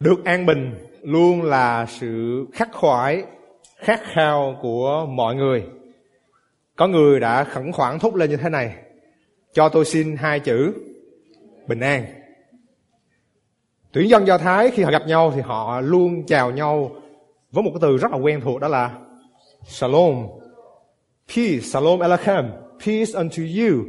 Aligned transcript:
Được 0.00 0.24
an 0.24 0.46
bình 0.46 0.74
luôn 1.02 1.42
là 1.42 1.86
sự 1.86 2.44
khắc 2.52 2.68
khoải, 2.72 3.24
khát 3.76 4.00
khao 4.14 4.58
của 4.62 5.06
mọi 5.08 5.34
người. 5.34 5.64
Có 6.76 6.86
người 6.86 7.20
đã 7.20 7.44
khẩn 7.44 7.72
khoản 7.72 7.98
thúc 7.98 8.14
lên 8.14 8.30
như 8.30 8.36
thế 8.36 8.48
này. 8.48 8.74
Cho 9.52 9.68
tôi 9.68 9.84
xin 9.84 10.16
hai 10.16 10.40
chữ 10.40 10.72
bình 11.66 11.80
an. 11.80 12.04
Tuyển 13.92 14.08
dân 14.08 14.26
Do 14.26 14.38
Thái 14.38 14.70
khi 14.70 14.82
họ 14.82 14.90
gặp 14.90 15.02
nhau 15.06 15.32
thì 15.34 15.40
họ 15.40 15.80
luôn 15.80 16.26
chào 16.26 16.50
nhau 16.50 16.90
với 17.52 17.64
một 17.64 17.70
cái 17.74 17.78
từ 17.82 17.96
rất 17.96 18.12
là 18.12 18.18
quen 18.18 18.40
thuộc 18.40 18.60
đó 18.60 18.68
là 18.68 18.98
Shalom. 19.66 20.26
Peace, 21.36 21.60
Shalom 21.60 22.00
Elechem, 22.00 22.50
peace 22.86 23.12
unto 23.14 23.42
you. 23.42 23.84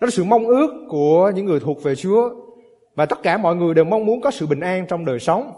Đó 0.00 0.04
là 0.06 0.10
sự 0.10 0.24
mong 0.24 0.46
ước 0.46 0.70
của 0.88 1.32
những 1.34 1.46
người 1.46 1.60
thuộc 1.60 1.82
về 1.82 1.94
Chúa. 1.94 2.47
Và 2.98 3.06
tất 3.06 3.22
cả 3.22 3.38
mọi 3.38 3.56
người 3.56 3.74
đều 3.74 3.84
mong 3.84 4.06
muốn 4.06 4.20
có 4.20 4.30
sự 4.30 4.46
bình 4.46 4.60
an 4.60 4.86
trong 4.86 5.04
đời 5.04 5.18
sống. 5.18 5.52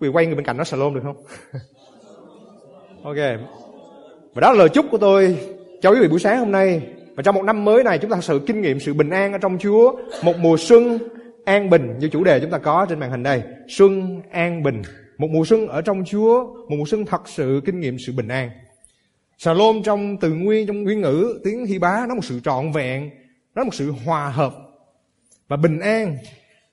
quỳ 0.00 0.08
quay 0.08 0.26
người 0.26 0.34
bên 0.34 0.44
cạnh 0.44 0.56
nó 0.56 0.64
salon 0.64 0.94
được 0.94 1.00
không? 1.02 1.16
ok. 3.02 3.16
Và 4.34 4.40
đó 4.40 4.52
là 4.52 4.58
lời 4.58 4.68
chúc 4.68 4.86
của 4.90 4.98
tôi 4.98 5.38
cho 5.82 5.90
quý 5.90 6.00
vị 6.00 6.08
buổi 6.08 6.18
sáng 6.18 6.38
hôm 6.38 6.52
nay. 6.52 6.82
Và 7.16 7.22
trong 7.22 7.34
một 7.34 7.42
năm 7.42 7.64
mới 7.64 7.84
này 7.84 7.98
chúng 7.98 8.10
ta 8.10 8.14
thật 8.14 8.24
sự 8.24 8.40
kinh 8.46 8.60
nghiệm 8.60 8.80
sự 8.80 8.94
bình 8.94 9.10
an 9.10 9.32
ở 9.32 9.38
trong 9.38 9.58
Chúa. 9.58 9.96
Một 10.22 10.36
mùa 10.38 10.56
xuân 10.56 10.98
an 11.44 11.70
bình 11.70 11.94
như 11.98 12.08
chủ 12.08 12.24
đề 12.24 12.40
chúng 12.40 12.50
ta 12.50 12.58
có 12.58 12.86
trên 12.88 13.00
màn 13.00 13.10
hình 13.10 13.22
đây. 13.22 13.42
Xuân 13.68 14.22
an 14.30 14.62
bình. 14.62 14.82
Một 15.18 15.28
mùa 15.30 15.44
xuân 15.44 15.68
ở 15.68 15.82
trong 15.82 16.04
Chúa. 16.04 16.44
Một 16.44 16.76
mùa 16.78 16.86
xuân 16.86 17.06
thật 17.06 17.28
sự 17.28 17.60
kinh 17.64 17.80
nghiệm 17.80 17.98
sự 17.98 18.12
bình 18.12 18.28
an. 18.28 18.50
Salom 19.38 19.82
trong 19.82 20.16
từ 20.20 20.30
nguyên, 20.30 20.66
trong 20.66 20.82
nguyên 20.82 21.00
ngữ, 21.00 21.40
tiếng 21.44 21.66
Hy 21.66 21.78
Bá, 21.78 22.06
nó 22.08 22.14
một 22.14 22.24
sự 22.24 22.40
trọn 22.40 22.72
vẹn, 22.72 23.10
nó 23.54 23.64
một 23.64 23.74
sự 23.74 23.92
hòa 24.04 24.28
hợp. 24.28 24.54
Và 25.48 25.56
bình 25.56 25.80
an, 25.80 26.16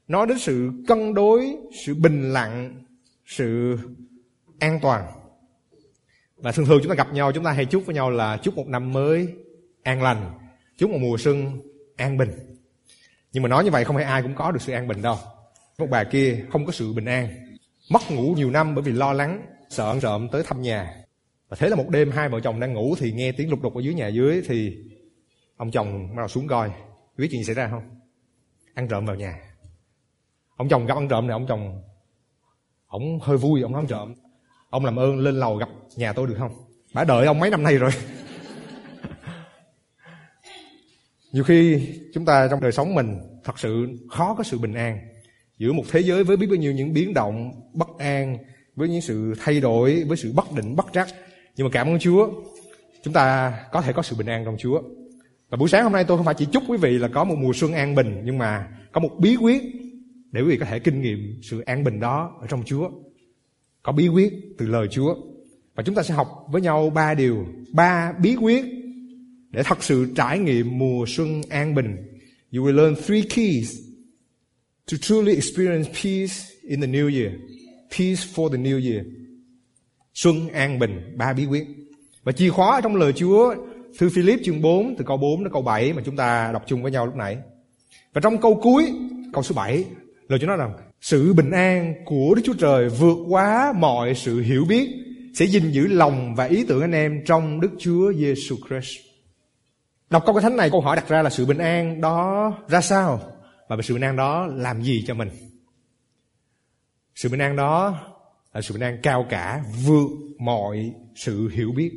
nói 0.08 0.28
đến 0.28 0.40
sự 0.40 0.72
cân 0.88 1.14
đối, 1.14 1.56
sự 1.86 1.94
bình 1.94 2.34
lặng, 2.34 2.84
sự 3.26 3.78
an 4.60 4.80
toàn. 4.82 5.12
Và 6.38 6.52
thường 6.52 6.66
thường 6.66 6.80
chúng 6.84 6.90
ta 6.90 6.96
gặp 6.96 7.14
nhau, 7.14 7.32
chúng 7.32 7.44
ta 7.44 7.52
hay 7.52 7.66
chúc 7.66 7.86
với 7.86 7.96
nhau 7.96 8.12
là 8.12 8.38
chúc 8.38 8.56
một 8.56 8.68
năm 8.68 8.94
mới 8.94 9.28
an 9.84 10.02
lành, 10.02 10.32
chúc 10.78 10.90
một 10.90 10.98
mùa 11.02 11.18
xuân 11.18 11.62
an 11.98 12.18
bình. 12.18 12.30
Nhưng 13.32 13.44
mà 13.44 13.50
nói 13.50 13.64
như 13.64 13.72
vậy 13.72 13.84
không 13.84 13.96
phải 13.96 14.06
ai 14.06 14.22
cũng 14.22 14.36
có 14.36 14.52
được 14.52 14.62
sự 14.62 14.74
an 14.74 14.88
bình 14.88 15.02
đâu. 15.02 15.18
Một 15.78 15.88
bà 15.90 16.04
kia 16.04 16.46
không 16.52 16.66
có 16.66 16.72
sự 16.72 16.94
bình 16.94 17.06
an, 17.06 17.28
mất 17.92 18.02
ngủ 18.10 18.34
nhiều 18.38 18.52
năm 18.52 18.76
bởi 18.76 18.84
vì 18.84 18.92
lo 18.92 19.14
lắng, 19.14 19.46
sợ 19.70 19.96
ăn 20.02 20.28
tới 20.32 20.44
thăm 20.46 20.62
nhà. 20.62 20.94
Và 21.50 21.58
thế 21.60 21.70
là 21.70 21.76
một 21.76 21.90
đêm 21.90 22.12
hai 22.12 22.30
vợ 22.30 22.40
chồng 22.40 22.60
đang 22.60 22.74
ngủ 22.74 22.96
thì 23.00 23.12
nghe 23.12 23.32
tiếng 23.32 23.50
lục 23.50 23.62
đục 23.62 23.76
ở 23.76 23.82
dưới 23.82 23.94
nhà 23.94 24.08
dưới 24.08 24.42
thì 24.48 24.78
ông 25.58 25.72
chồng 25.72 26.08
bắt 26.10 26.18
đầu 26.18 26.28
xuống 26.28 26.48
coi. 26.48 26.72
Biết 27.18 27.28
chuyện 27.32 27.42
gì 27.42 27.46
xảy 27.46 27.56
ra 27.56 27.68
không? 27.72 27.84
Ăn 28.74 28.88
trộm 28.88 29.06
vào 29.06 29.16
nhà. 29.16 29.53
Ông 30.56 30.70
chồng 30.70 30.86
gặp 30.86 30.98
ăn 30.98 31.08
trộm 31.08 31.28
này, 31.28 31.34
ông 31.34 31.46
chồng 31.48 31.82
ông 32.88 33.20
hơi 33.20 33.38
vui, 33.38 33.62
ông 33.62 33.72
nói 33.72 33.82
ăn 33.82 33.88
trộm. 33.88 34.14
Ông 34.70 34.86
làm 34.86 35.00
ơn 35.00 35.20
lên 35.20 35.36
lầu 35.36 35.56
gặp 35.56 35.70
nhà 35.96 36.14
tôi 36.14 36.28
được 36.28 36.36
không? 36.40 36.52
Bà 36.94 37.04
đợi 37.04 37.26
ông 37.26 37.40
mấy 37.40 37.50
năm 37.50 37.64
nay 37.64 37.78
rồi. 37.78 37.92
Nhiều 41.32 41.44
khi 41.44 41.88
chúng 42.14 42.26
ta 42.26 42.48
trong 42.52 42.62
đời 42.62 42.72
sống 42.72 42.96
mình 42.96 43.20
thật 43.44 43.60
sự 43.60 43.88
khó 44.10 44.36
có 44.38 44.44
sự 44.44 44.58
bình 44.58 44.74
an 44.74 45.00
giữa 45.58 45.74
một 45.74 45.84
thế 45.92 46.00
giới 46.00 46.24
với 46.24 46.38
biết 46.38 46.48
bao 46.48 46.56
nhiêu 46.56 46.72
những 46.72 46.94
biến 46.94 47.14
động, 47.14 47.52
bất 47.74 47.88
an, 47.98 48.38
với 48.76 48.90
những 48.90 49.02
sự 49.02 49.34
thay 49.44 49.60
đổi, 49.60 50.04
với 50.08 50.18
sự 50.18 50.34
bất 50.36 50.46
định, 50.56 50.76
bất 50.76 50.86
trắc 50.94 51.08
nhưng 51.56 51.68
mà 51.68 51.72
cảm 51.74 51.88
ơn 51.88 52.00
Chúa, 52.00 52.30
chúng 53.04 53.14
ta 53.14 53.54
có 53.72 53.82
thể 53.82 53.94
có 53.94 54.02
sự 54.02 54.16
bình 54.16 54.28
an 54.28 54.46
trong 54.46 54.56
Chúa 54.60 54.82
và 55.50 55.58
buổi 55.58 55.70
sáng 55.70 55.84
hôm 55.84 55.92
nay 55.92 56.04
tôi 56.04 56.18
không 56.18 56.26
phải 56.26 56.36
chỉ 56.36 56.48
chúc 56.52 56.64
quý 56.68 56.78
vị 56.78 56.98
là 56.98 57.08
có 57.08 57.24
một 57.24 57.36
mùa 57.38 57.52
xuân 57.54 57.74
an 57.74 57.96
bình, 57.96 58.22
nhưng 58.24 58.38
mà 58.38 58.68
có 58.92 59.02
một 59.02 59.10
bí 59.20 59.36
quyết 59.36 59.64
để 60.34 60.42
quý 60.42 60.48
vị 60.48 60.58
có 60.58 60.66
thể 60.66 60.80
kinh 60.80 61.02
nghiệm 61.02 61.40
sự 61.42 61.60
an 61.60 61.84
bình 61.84 62.00
đó 62.00 62.38
ở 62.42 62.48
trong 62.48 62.64
Chúa 62.66 62.90
có 63.84 63.92
bí 63.92 64.08
quyết 64.08 64.34
từ 64.58 64.68
lời 64.68 64.88
Chúa 64.92 65.16
và 65.76 65.84
chúng 65.84 65.96
ta 65.96 66.04
sẽ 66.04 66.14
học 66.14 66.28
với 66.52 66.62
nhau 66.62 66.90
ba 66.90 67.14
điều 67.14 67.46
ba 67.72 68.14
bí 68.22 68.36
quyết 68.36 68.66
để 69.50 69.64
thật 69.64 69.84
sự 69.84 70.08
trải 70.16 70.40
nghiệm 70.40 70.80
mùa 70.80 71.06
xuân 71.08 71.42
an 71.50 71.76
bình 71.76 71.96
you 72.52 72.66
will 72.66 72.76
learn 72.76 72.96
three 72.96 73.22
keys 73.22 73.80
to 74.92 74.98
truly 75.02 75.36
experience 75.36 75.90
peace 76.04 76.34
in 76.62 76.82
the 76.82 76.88
new 76.88 77.22
year 77.22 77.34
peace 77.98 78.22
for 78.36 78.50
the 78.50 78.58
new 78.58 78.92
year 78.92 79.06
Xuân 80.14 80.50
an 80.50 80.80
bình, 80.80 81.16
ba 81.18 81.34
bí 81.34 81.46
quyết. 81.46 81.68
Và 82.24 82.32
chìa 82.32 82.50
khóa 82.50 82.82
trong 82.82 82.96
lời 82.96 83.14
Chúa, 83.14 83.56
thư 83.98 84.10
Philip 84.10 84.40
chương 84.44 84.62
4, 84.62 84.96
từ 84.98 85.06
câu 85.08 85.18
4 85.18 85.44
đến 85.44 85.54
câu 85.54 85.62
7 85.62 85.94
mà 85.94 86.02
chúng 86.06 86.16
ta 86.16 86.52
đọc 86.52 86.64
chung 86.68 86.84
với 86.84 86.92
nhau 86.92 87.06
lúc 87.06 87.16
nãy. 87.16 87.38
Và 88.14 88.22
trong 88.22 88.38
câu 88.38 88.60
cuối, 88.64 88.92
câu 89.34 89.44
số 89.44 89.56
7, 89.56 89.86
lời 90.28 90.40
Chúa 90.40 90.48
nói 90.48 90.58
rằng, 90.58 90.74
sự 91.02 91.34
bình 91.34 91.52
an 91.52 91.96
của 92.06 92.34
Đức 92.36 92.42
Chúa 92.46 92.54
Trời 92.54 92.90
vượt 92.90 93.18
quá 93.30 93.74
mọi 93.76 94.16
sự 94.16 94.42
hiểu 94.42 94.66
biết, 94.66 94.90
sẽ 95.34 95.46
gìn 95.46 95.72
giữ 95.72 95.88
lòng 95.88 96.36
và 96.36 96.46
ý 96.46 96.66
tưởng 96.68 96.82
anh 96.82 96.92
em 96.92 97.24
trong 97.26 97.62
Đức 97.62 97.72
Chúa 97.80 98.14
Giêsu 98.14 98.56
Christ. 98.68 99.00
Đọc 100.10 100.24
câu 100.26 100.36
cái 100.36 100.42
thánh 100.42 100.58
này, 100.58 100.70
câu 100.70 100.82
hỏi 100.82 100.96
đặt 100.96 101.08
ra 101.08 101.22
là 101.22 101.30
sự 101.30 101.46
bình 101.46 101.58
an 101.58 102.02
đó 102.02 102.54
ra 102.68 102.82
sao? 102.82 103.22
Và 103.70 103.78
sự 103.84 103.94
bình 103.94 104.04
an 104.04 104.16
đó 104.16 104.48
làm 104.56 104.84
gì 104.84 105.04
cho 105.08 105.14
mình? 105.14 105.30
Sự 107.16 107.30
bình 107.30 107.42
an 107.42 107.56
đó 107.56 108.00
là 108.54 108.62
sự 108.62 108.74
bình 108.74 108.84
an 108.84 108.98
cao 109.04 109.26
cả 109.30 109.64
vượt 109.86 110.10
mọi 110.40 110.92
sự 111.16 111.50
hiểu 111.50 111.72
biết 111.76 111.92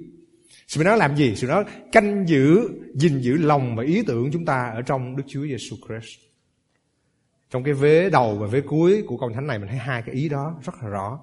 sự 0.69 0.79
bình 0.81 0.89
an 0.89 0.99
làm 0.99 1.17
gì 1.17 1.37
sự 1.37 1.49
đó 1.49 1.65
canh 1.93 2.29
giữ 2.29 2.69
gìn 2.95 3.21
giữ 3.21 3.37
lòng 3.37 3.77
và 3.77 3.85
ý 3.85 4.03
tưởng 4.07 4.31
chúng 4.33 4.45
ta 4.45 4.73
ở 4.75 4.83
trong 4.83 5.17
đức 5.17 5.23
chúa 5.29 5.47
giêsu 5.47 5.77
christ 5.89 6.26
trong 7.57 7.65
cái 7.65 7.75
vế 7.75 8.11
đầu 8.11 8.35
và 8.35 8.47
vế 8.47 8.61
cuối 8.61 9.05
của 9.07 9.17
câu 9.17 9.31
thánh 9.35 9.47
này 9.47 9.59
mình 9.59 9.69
thấy 9.69 9.79
hai 9.79 10.03
cái 10.07 10.15
ý 10.15 10.29
đó 10.29 10.55
rất 10.65 10.83
là 10.83 10.89
rõ. 10.89 11.21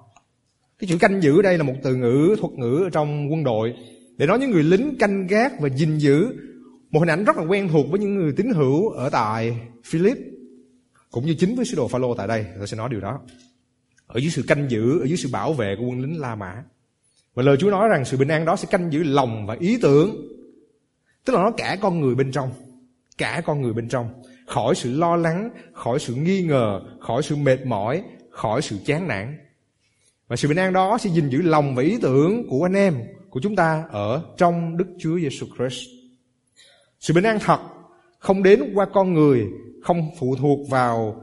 Cái 0.80 0.88
chữ 0.88 0.98
canh 0.98 1.24
giữ 1.24 1.42
đây 1.42 1.58
là 1.58 1.64
một 1.64 1.74
từ 1.84 1.96
ngữ, 1.96 2.36
thuật 2.40 2.54
ngữ 2.54 2.82
ở 2.84 2.90
trong 2.90 3.32
quân 3.32 3.44
đội. 3.44 3.74
Để 4.18 4.26
nói 4.26 4.40
những 4.40 4.52
người 4.52 4.64
lính 4.64 4.98
canh 4.98 5.28
gác 5.28 5.60
và 5.60 5.70
gìn 5.70 5.98
giữ, 5.98 6.28
một 6.92 7.00
hình 7.00 7.10
ảnh 7.10 7.24
rất 7.24 7.38
là 7.38 7.44
quen 7.44 7.68
thuộc 7.68 7.86
với 7.92 8.00
những 8.00 8.16
người 8.16 8.34
tín 8.38 8.50
hữu 8.50 8.90
ở 8.90 9.10
tại 9.10 9.58
Philip, 9.86 10.18
cũng 11.12 11.26
như 11.26 11.34
chính 11.34 11.56
với 11.56 11.66
sứ 11.66 11.76
đồ 11.76 11.88
Phaolô 11.88 12.16
tại 12.16 12.28
đây. 12.28 12.46
Tôi 12.58 12.68
sẽ 12.68 12.78
nói 12.78 12.90
điều 12.90 13.00
đó. 13.00 13.20
Ở 14.08 14.20
dưới 14.20 14.30
sự 14.30 14.44
canh 14.48 14.70
giữ, 14.70 15.00
ở 15.00 15.06
dưới 15.06 15.18
sự 15.18 15.30
bảo 15.32 15.54
vệ 15.54 15.76
của 15.80 15.86
quân 15.86 16.02
lính 16.02 16.22
La 16.22 16.36
Mã. 16.36 16.64
Và 17.34 17.44
lời 17.44 17.58
Chúa 17.60 17.70
nói 17.70 17.90
rằng 17.90 18.06
sự 18.06 18.18
bình 18.18 18.28
an 18.28 18.46
đó 18.46 18.56
sẽ 18.56 18.68
canh 18.72 18.94
giữ 18.94 19.04
lòng 19.04 19.46
và 19.46 19.58
ý 19.60 19.78
tưởng. 19.82 20.28
Tức 21.26 21.34
là 21.34 21.44
nó 21.44 21.52
cả 21.52 21.78
con 21.82 22.02
người 22.02 22.16
bên 22.16 22.32
trong, 22.32 22.52
cả 23.18 23.42
con 23.46 23.62
người 23.62 23.74
bên 23.74 23.88
trong 23.88 24.10
khỏi 24.54 24.76
sự 24.76 24.98
lo 24.98 25.16
lắng 25.16 25.50
khỏi 25.74 26.00
sự 26.00 26.16
nghi 26.16 26.44
ngờ 26.44 26.82
khỏi 27.00 27.24
sự 27.24 27.36
mệt 27.36 27.66
mỏi 27.66 28.04
khỏi 28.30 28.62
sự 28.62 28.78
chán 28.86 29.08
nản 29.08 29.38
và 30.28 30.36
sự 30.36 30.48
bình 30.48 30.58
an 30.58 30.74
đó 30.74 30.98
sẽ 30.98 31.10
gìn 31.10 31.30
giữ 31.30 31.42
lòng 31.42 31.76
và 31.76 31.84
ý 31.84 31.98
tưởng 32.02 32.48
của 32.50 32.66
anh 32.66 32.74
em 32.74 33.04
của 33.30 33.40
chúng 33.44 33.56
ta 33.56 33.84
ở 33.90 34.24
trong 34.38 34.78
Đức 34.78 34.86
Chúa 35.00 35.20
Giêsu 35.20 35.46
Christ. 35.58 35.90
Sự 37.00 37.14
bình 37.14 37.24
an 37.24 37.38
thật 37.42 37.60
không 38.20 38.44
đến 38.44 38.72
qua 38.74 38.86
con 38.94 39.14
người, 39.14 39.48
không 39.84 40.10
phụ 40.20 40.36
thuộc 40.36 40.70
vào 40.70 41.22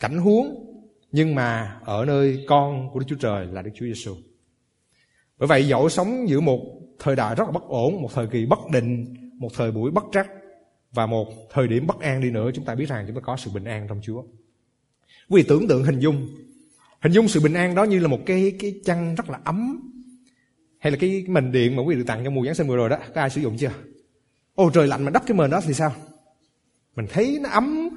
cảnh 0.00 0.18
huống 0.18 0.64
nhưng 1.12 1.34
mà 1.34 1.80
ở 1.84 2.04
nơi 2.04 2.44
con 2.48 2.90
của 2.92 2.98
Đức 2.98 3.06
Chúa 3.08 3.16
Trời 3.20 3.46
là 3.46 3.62
Đức 3.62 3.70
Chúa 3.74 3.86
Giêsu. 3.86 4.14
Bởi 5.38 5.46
vậy 5.46 5.68
dẫu 5.68 5.88
sống 5.88 6.28
giữa 6.28 6.40
một 6.40 6.60
thời 6.98 7.16
đại 7.16 7.34
rất 7.34 7.44
là 7.44 7.50
bất 7.50 7.62
ổn, 7.68 8.02
một 8.02 8.10
thời 8.14 8.26
kỳ 8.26 8.46
bất 8.46 8.58
định, 8.72 9.14
một 9.38 9.48
thời 9.56 9.70
buổi 9.70 9.90
bất 9.90 10.04
trắc 10.12 10.26
và 10.92 11.06
một 11.06 11.28
thời 11.52 11.68
điểm 11.68 11.86
bất 11.86 12.00
an 12.00 12.20
đi 12.20 12.30
nữa, 12.30 12.50
chúng 12.54 12.64
ta 12.64 12.74
biết 12.74 12.88
rằng 12.88 13.04
chúng 13.06 13.16
ta 13.16 13.20
có 13.20 13.36
sự 13.36 13.50
bình 13.54 13.64
an 13.64 13.86
trong 13.88 14.00
Chúa. 14.02 14.22
Quý 15.28 15.42
vị 15.42 15.48
tưởng 15.48 15.68
tượng 15.68 15.84
hình 15.84 15.98
dung, 15.98 16.28
hình 17.00 17.12
dung 17.12 17.28
sự 17.28 17.40
bình 17.40 17.54
an 17.54 17.74
đó 17.74 17.84
như 17.84 17.98
là 17.98 18.08
một 18.08 18.20
cái 18.26 18.52
cái 18.58 18.80
chăn 18.84 19.14
rất 19.14 19.30
là 19.30 19.38
ấm, 19.44 19.80
hay 20.78 20.90
là 20.90 20.98
cái 21.00 21.24
mền 21.28 21.52
điện 21.52 21.76
mà 21.76 21.82
quý 21.82 21.94
vị 21.94 21.98
được 21.98 22.06
tặng 22.06 22.24
trong 22.24 22.34
mùa 22.34 22.44
Giáng 22.44 22.54
sinh 22.54 22.68
vừa 22.68 22.76
rồi 22.76 22.88
đó, 22.88 22.98
có 23.14 23.20
ai 23.20 23.30
sử 23.30 23.40
dụng 23.40 23.56
chưa? 23.56 23.72
Ô 24.54 24.70
trời 24.70 24.86
lạnh 24.86 25.04
mà 25.04 25.10
đắp 25.10 25.26
cái 25.26 25.36
mền 25.36 25.50
đó 25.50 25.60
thì 25.66 25.74
sao? 25.74 25.94
Mình 26.96 27.06
thấy 27.10 27.38
nó 27.42 27.48
ấm. 27.48 27.88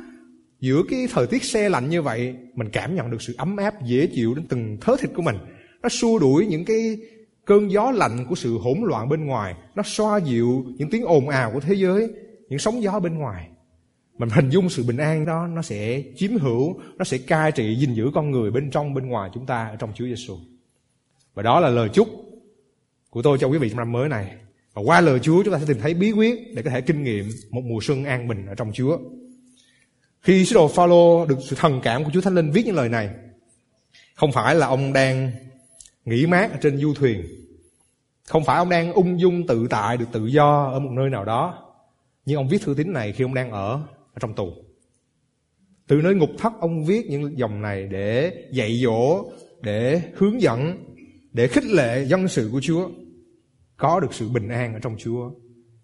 Giữa 0.59 0.81
cái 0.89 1.07
thời 1.11 1.27
tiết 1.27 1.43
xe 1.43 1.69
lạnh 1.69 1.89
như 1.89 2.01
vậy 2.01 2.35
mình 2.55 2.69
cảm 2.69 2.95
nhận 2.95 3.11
được 3.11 3.21
sự 3.21 3.35
ấm 3.37 3.57
áp 3.57 3.85
dễ 3.85 4.07
chịu 4.07 4.33
đến 4.33 4.45
từng 4.49 4.77
thớ 4.81 4.95
thịt 4.99 5.11
của 5.15 5.21
mình. 5.21 5.35
Nó 5.81 5.89
xua 5.89 6.19
đuổi 6.19 6.45
những 6.45 6.65
cái 6.65 6.97
cơn 7.45 7.71
gió 7.71 7.91
lạnh 7.91 8.25
của 8.29 8.35
sự 8.35 8.57
hỗn 8.57 8.77
loạn 8.83 9.09
bên 9.09 9.25
ngoài. 9.25 9.55
Nó 9.75 9.83
xoa 9.85 10.19
dịu 10.19 10.65
những 10.77 10.89
tiếng 10.89 11.05
ồn 11.05 11.29
ào 11.29 11.51
của 11.53 11.59
thế 11.59 11.73
giới 11.73 12.09
những 12.51 12.59
sóng 12.59 12.83
gió 12.83 12.99
bên 12.99 13.17
ngoài. 13.17 13.49
Mình 14.17 14.29
hình 14.29 14.49
dung 14.49 14.69
sự 14.69 14.83
bình 14.83 14.97
an 14.97 15.25
đó 15.25 15.47
nó 15.47 15.61
sẽ 15.61 16.03
chiếm 16.15 16.37
hữu 16.37 16.79
nó 16.97 17.05
sẽ 17.05 17.17
cai 17.17 17.51
trị 17.51 17.75
gìn 17.75 17.93
giữ 17.93 18.11
con 18.13 18.31
người 18.31 18.51
bên 18.51 18.71
trong 18.71 18.93
bên 18.93 19.07
ngoài 19.07 19.29
chúng 19.33 19.45
ta 19.45 19.67
ở 19.67 19.75
trong 19.75 19.91
Chúa 19.95 20.05
Giêsu 20.05 20.37
và 21.33 21.43
đó 21.43 21.59
là 21.59 21.69
lời 21.69 21.89
chúc 21.89 22.07
của 23.09 23.21
tôi 23.21 23.37
cho 23.37 23.47
quý 23.47 23.57
vị 23.57 23.69
trong 23.69 23.77
năm 23.77 23.91
mới 23.91 24.09
này. 24.09 24.35
Và 24.73 24.81
qua 24.81 25.01
lời 25.01 25.19
Chúa 25.19 25.43
chúng 25.43 25.53
ta 25.53 25.59
sẽ 25.59 25.65
tìm 25.67 25.77
thấy 25.81 25.93
bí 25.93 26.11
quyết 26.11 26.55
để 26.55 26.61
có 26.61 26.69
thể 26.69 26.81
kinh 26.81 27.03
nghiệm 27.03 27.29
một 27.49 27.61
mùa 27.63 27.79
xuân 27.81 28.05
an 28.05 28.27
bình 28.27 28.45
ở 28.45 28.55
trong 28.55 28.71
Chúa. 28.73 28.97
Khi 30.21 30.45
sứ 30.45 30.55
đồ 30.55 30.67
Phaolô 30.67 31.25
được 31.25 31.37
sự 31.41 31.55
thần 31.59 31.81
cảm 31.83 32.03
của 32.03 32.09
Chúa 32.13 32.21
Thánh 32.21 32.35
Linh 32.35 32.51
viết 32.51 32.65
những 32.65 32.75
lời 32.75 32.89
này, 32.89 33.09
không 34.15 34.31
phải 34.31 34.55
là 34.55 34.67
ông 34.67 34.93
đang 34.93 35.31
nghỉ 36.05 36.25
mát 36.25 36.51
ở 36.51 36.57
trên 36.61 36.77
du 36.77 36.93
thuyền, 36.93 37.25
không 38.27 38.43
phải 38.43 38.57
ông 38.57 38.69
đang 38.69 38.93
ung 38.93 39.19
dung 39.19 39.47
tự 39.47 39.67
tại 39.69 39.97
được 39.97 40.07
tự 40.11 40.25
do 40.25 40.65
ở 40.65 40.79
một 40.79 40.91
nơi 40.91 41.09
nào 41.09 41.25
đó, 41.25 41.70
nhưng 42.25 42.37
ông 42.37 42.47
viết 42.47 42.61
thư 42.61 42.73
tín 42.77 42.93
này 42.93 43.11
khi 43.11 43.23
ông 43.23 43.33
đang 43.33 43.51
ở, 43.51 43.71
ở 44.13 44.19
trong 44.19 44.33
tù. 44.33 44.53
Từ 45.87 46.01
nơi 46.01 46.15
ngục 46.15 46.29
thất 46.37 46.53
ông 46.59 46.85
viết 46.85 47.05
những 47.09 47.37
dòng 47.37 47.61
này 47.61 47.87
để 47.87 48.33
dạy 48.51 48.81
dỗ, 48.83 49.25
để 49.61 50.01
hướng 50.15 50.41
dẫn, 50.41 50.85
để 51.31 51.47
khích 51.47 51.65
lệ 51.65 52.05
dân 52.05 52.27
sự 52.27 52.49
của 52.51 52.61
Chúa. 52.61 52.89
Có 53.77 53.99
được 53.99 54.13
sự 54.13 54.29
bình 54.29 54.49
an 54.49 54.73
ở 54.73 54.79
trong 54.79 54.95
Chúa. 54.97 55.31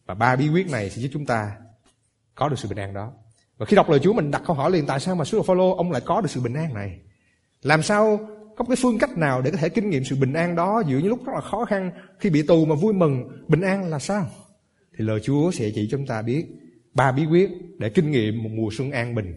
Và 0.06 0.14
ba 0.14 0.36
bí 0.36 0.50
quyết 0.50 0.72
này 0.72 0.90
sẽ 0.90 1.02
giúp 1.02 1.10
chúng 1.14 1.26
ta 1.26 1.52
có 2.36 2.50
được 2.50 2.60
sự 2.60 2.70
bình 2.70 2.78
an 2.78 2.94
đó. 2.94 3.14
Và 3.58 3.66
khi 3.66 3.76
đọc 3.76 3.90
lời 3.90 4.00
Chúa 4.00 4.14
mình 4.14 4.32
đặt 4.32 4.42
câu 4.48 4.56
hỏi 4.56 4.72
liền 4.72 4.86
tại 4.86 5.00
sao 5.00 5.16
mà 5.16 5.26
sứ 5.26 5.38
đồ 5.38 5.44
Phaolô 5.44 5.76
ông 5.76 5.92
lại 5.92 6.02
có 6.06 6.22
được 6.22 6.30
sự 6.30 6.42
bình 6.42 6.54
an 6.54 6.74
này? 6.74 7.00
Làm 7.62 7.84
sao 7.84 8.20
có 8.58 8.66
cái 8.66 8.76
phương 8.82 9.00
cách 9.00 9.18
nào 9.18 9.42
để 9.42 9.52
có 9.52 9.58
thể 9.58 9.70
kinh 9.70 9.90
nghiệm 9.90 10.04
sự 10.04 10.16
bình 10.16 10.34
an 10.34 10.56
đó 10.56 10.84
giữa 10.88 10.98
những 10.98 11.08
lúc 11.08 11.26
rất 11.26 11.34
là 11.36 11.42
khó 11.42 11.66
khăn 11.66 11.92
khi 12.20 12.30
bị 12.30 12.42
tù 12.42 12.66
mà 12.66 12.76
vui 12.76 12.94
mừng 12.94 13.30
bình 13.48 13.62
an 13.62 13.90
là 13.90 14.00
sao? 14.00 14.26
Thì 14.98 15.06
lời 15.06 15.20
Chúa 15.24 15.52
sẽ 15.52 15.72
chỉ 15.76 15.88
chúng 15.92 16.06
ta 16.06 16.22
biết 16.22 16.46
ba 16.94 17.12
bí 17.12 17.26
quyết 17.26 17.50
để 17.78 17.90
kinh 17.90 18.12
nghiệm 18.12 18.44
một 18.44 18.50
mùa 18.54 18.70
xuân 18.72 18.92
an 18.92 19.16
bình. 19.16 19.36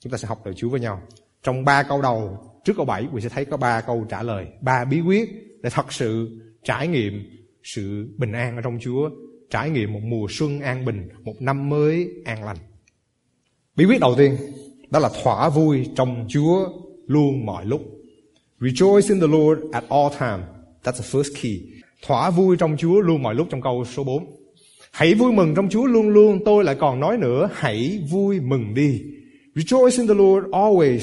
Chúng 0.00 0.12
ta 0.12 0.18
sẽ 0.18 0.28
học 0.28 0.46
lời 0.46 0.54
Chúa 0.54 0.68
với 0.68 0.80
nhau. 0.80 1.02
Trong 1.42 1.64
ba 1.64 1.82
câu 1.82 2.02
đầu 2.02 2.38
trước 2.64 2.72
câu 2.76 2.86
7 2.86 3.06
quý 3.12 3.20
sẽ 3.20 3.28
thấy 3.28 3.44
có 3.44 3.56
ba 3.56 3.80
câu 3.80 4.06
trả 4.08 4.22
lời, 4.22 4.46
ba 4.60 4.84
bí 4.84 5.00
quyết 5.00 5.30
để 5.62 5.70
thật 5.70 5.92
sự 5.92 6.40
trải 6.64 6.88
nghiệm 6.88 7.40
sự 7.62 8.08
bình 8.18 8.32
an 8.32 8.56
ở 8.56 8.62
trong 8.62 8.78
Chúa, 8.80 9.10
trải 9.50 9.70
nghiệm 9.70 9.92
một 9.92 10.00
mùa 10.02 10.26
xuân 10.30 10.60
an 10.60 10.84
bình, 10.84 11.08
một 11.24 11.34
năm 11.40 11.68
mới 11.68 12.08
an 12.24 12.44
lành. 12.44 12.56
Bí 13.76 13.84
quyết 13.84 14.00
đầu 14.00 14.14
tiên 14.18 14.36
đó 14.90 14.98
là 14.98 15.10
thỏa 15.22 15.48
vui 15.48 15.88
trong 15.96 16.26
Chúa 16.28 16.68
luôn 17.06 17.46
mọi 17.46 17.66
lúc. 17.66 17.80
Rejoice 18.60 19.08
in 19.08 19.20
the 19.20 19.26
Lord 19.26 19.60
at 19.72 19.84
all 19.88 20.12
time. 20.18 20.44
That's 20.84 20.92
the 20.92 21.04
first 21.12 21.42
key. 21.42 21.60
Thỏa 22.06 22.30
vui 22.30 22.56
trong 22.56 22.76
Chúa 22.76 23.00
luôn 23.00 23.22
mọi 23.22 23.34
lúc 23.34 23.46
trong 23.50 23.62
câu 23.62 23.84
số 23.84 24.04
4. 24.04 24.39
Hãy 24.90 25.14
vui 25.14 25.32
mừng 25.32 25.54
trong 25.54 25.68
Chúa 25.68 25.86
luôn 25.86 26.08
luôn. 26.08 26.40
Tôi 26.44 26.64
lại 26.64 26.76
còn 26.80 27.00
nói 27.00 27.16
nữa. 27.18 27.50
Hãy 27.54 28.02
vui 28.10 28.40
mừng 28.40 28.74
đi. 28.74 29.02
Rejoice 29.54 29.98
in 29.98 30.06
the 30.08 30.14
Lord 30.14 30.46
always. 30.46 31.00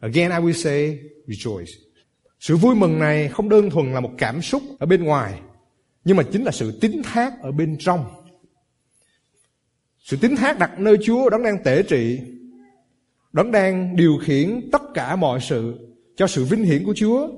Again 0.00 0.30
I 0.30 0.36
will 0.36 0.52
say 0.52 0.98
rejoice. 1.26 1.72
Sự 2.40 2.56
vui 2.56 2.74
mừng 2.74 2.98
này 2.98 3.28
không 3.28 3.48
đơn 3.48 3.70
thuần 3.70 3.92
là 3.92 4.00
một 4.00 4.10
cảm 4.18 4.42
xúc 4.42 4.62
ở 4.78 4.86
bên 4.86 5.04
ngoài. 5.04 5.40
Nhưng 6.04 6.16
mà 6.16 6.22
chính 6.22 6.44
là 6.44 6.52
sự 6.52 6.78
tín 6.80 7.02
thác 7.04 7.42
ở 7.42 7.52
bên 7.52 7.76
trong. 7.78 8.04
Sự 9.98 10.16
tín 10.20 10.36
thác 10.36 10.58
đặt 10.58 10.80
nơi 10.80 10.96
Chúa 11.02 11.30
đấng 11.30 11.42
đang 11.42 11.64
tể 11.64 11.82
trị. 11.82 12.20
Đấng 13.32 13.50
đang 13.50 13.96
điều 13.96 14.18
khiển 14.22 14.68
tất 14.72 14.82
cả 14.94 15.16
mọi 15.16 15.40
sự 15.40 15.88
cho 16.16 16.26
sự 16.26 16.44
vinh 16.44 16.64
hiển 16.64 16.84
của 16.84 16.94
Chúa 16.96 17.28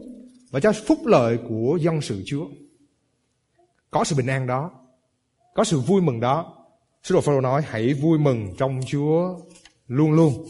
và 0.51 0.61
cho 0.61 0.73
phúc 0.73 0.99
lợi 1.07 1.39
của 1.49 1.79
dân 1.81 2.01
sự 2.01 2.23
Chúa. 2.27 2.47
Có 3.91 4.05
sự 4.05 4.17
bình 4.17 4.27
an 4.27 4.47
đó, 4.47 4.71
có 5.55 5.65
sự 5.65 5.81
vui 5.81 6.03
mừng 6.03 6.21
đó. 6.21 6.57
Sứ 7.03 7.15
đồ 7.15 7.21
Phaolô 7.21 7.41
nói 7.41 7.63
hãy 7.67 7.95
vui 7.95 8.19
mừng 8.19 8.55
trong 8.59 8.81
Chúa 8.87 9.39
luôn 9.87 10.13
luôn. 10.13 10.47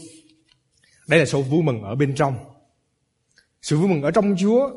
Đây 1.07 1.19
là 1.19 1.25
sự 1.25 1.41
vui 1.41 1.63
mừng 1.63 1.81
ở 1.81 1.95
bên 1.95 2.15
trong. 2.15 2.35
Sự 3.61 3.77
vui 3.77 3.89
mừng 3.89 4.01
ở 4.01 4.11
trong 4.11 4.35
Chúa, 4.39 4.69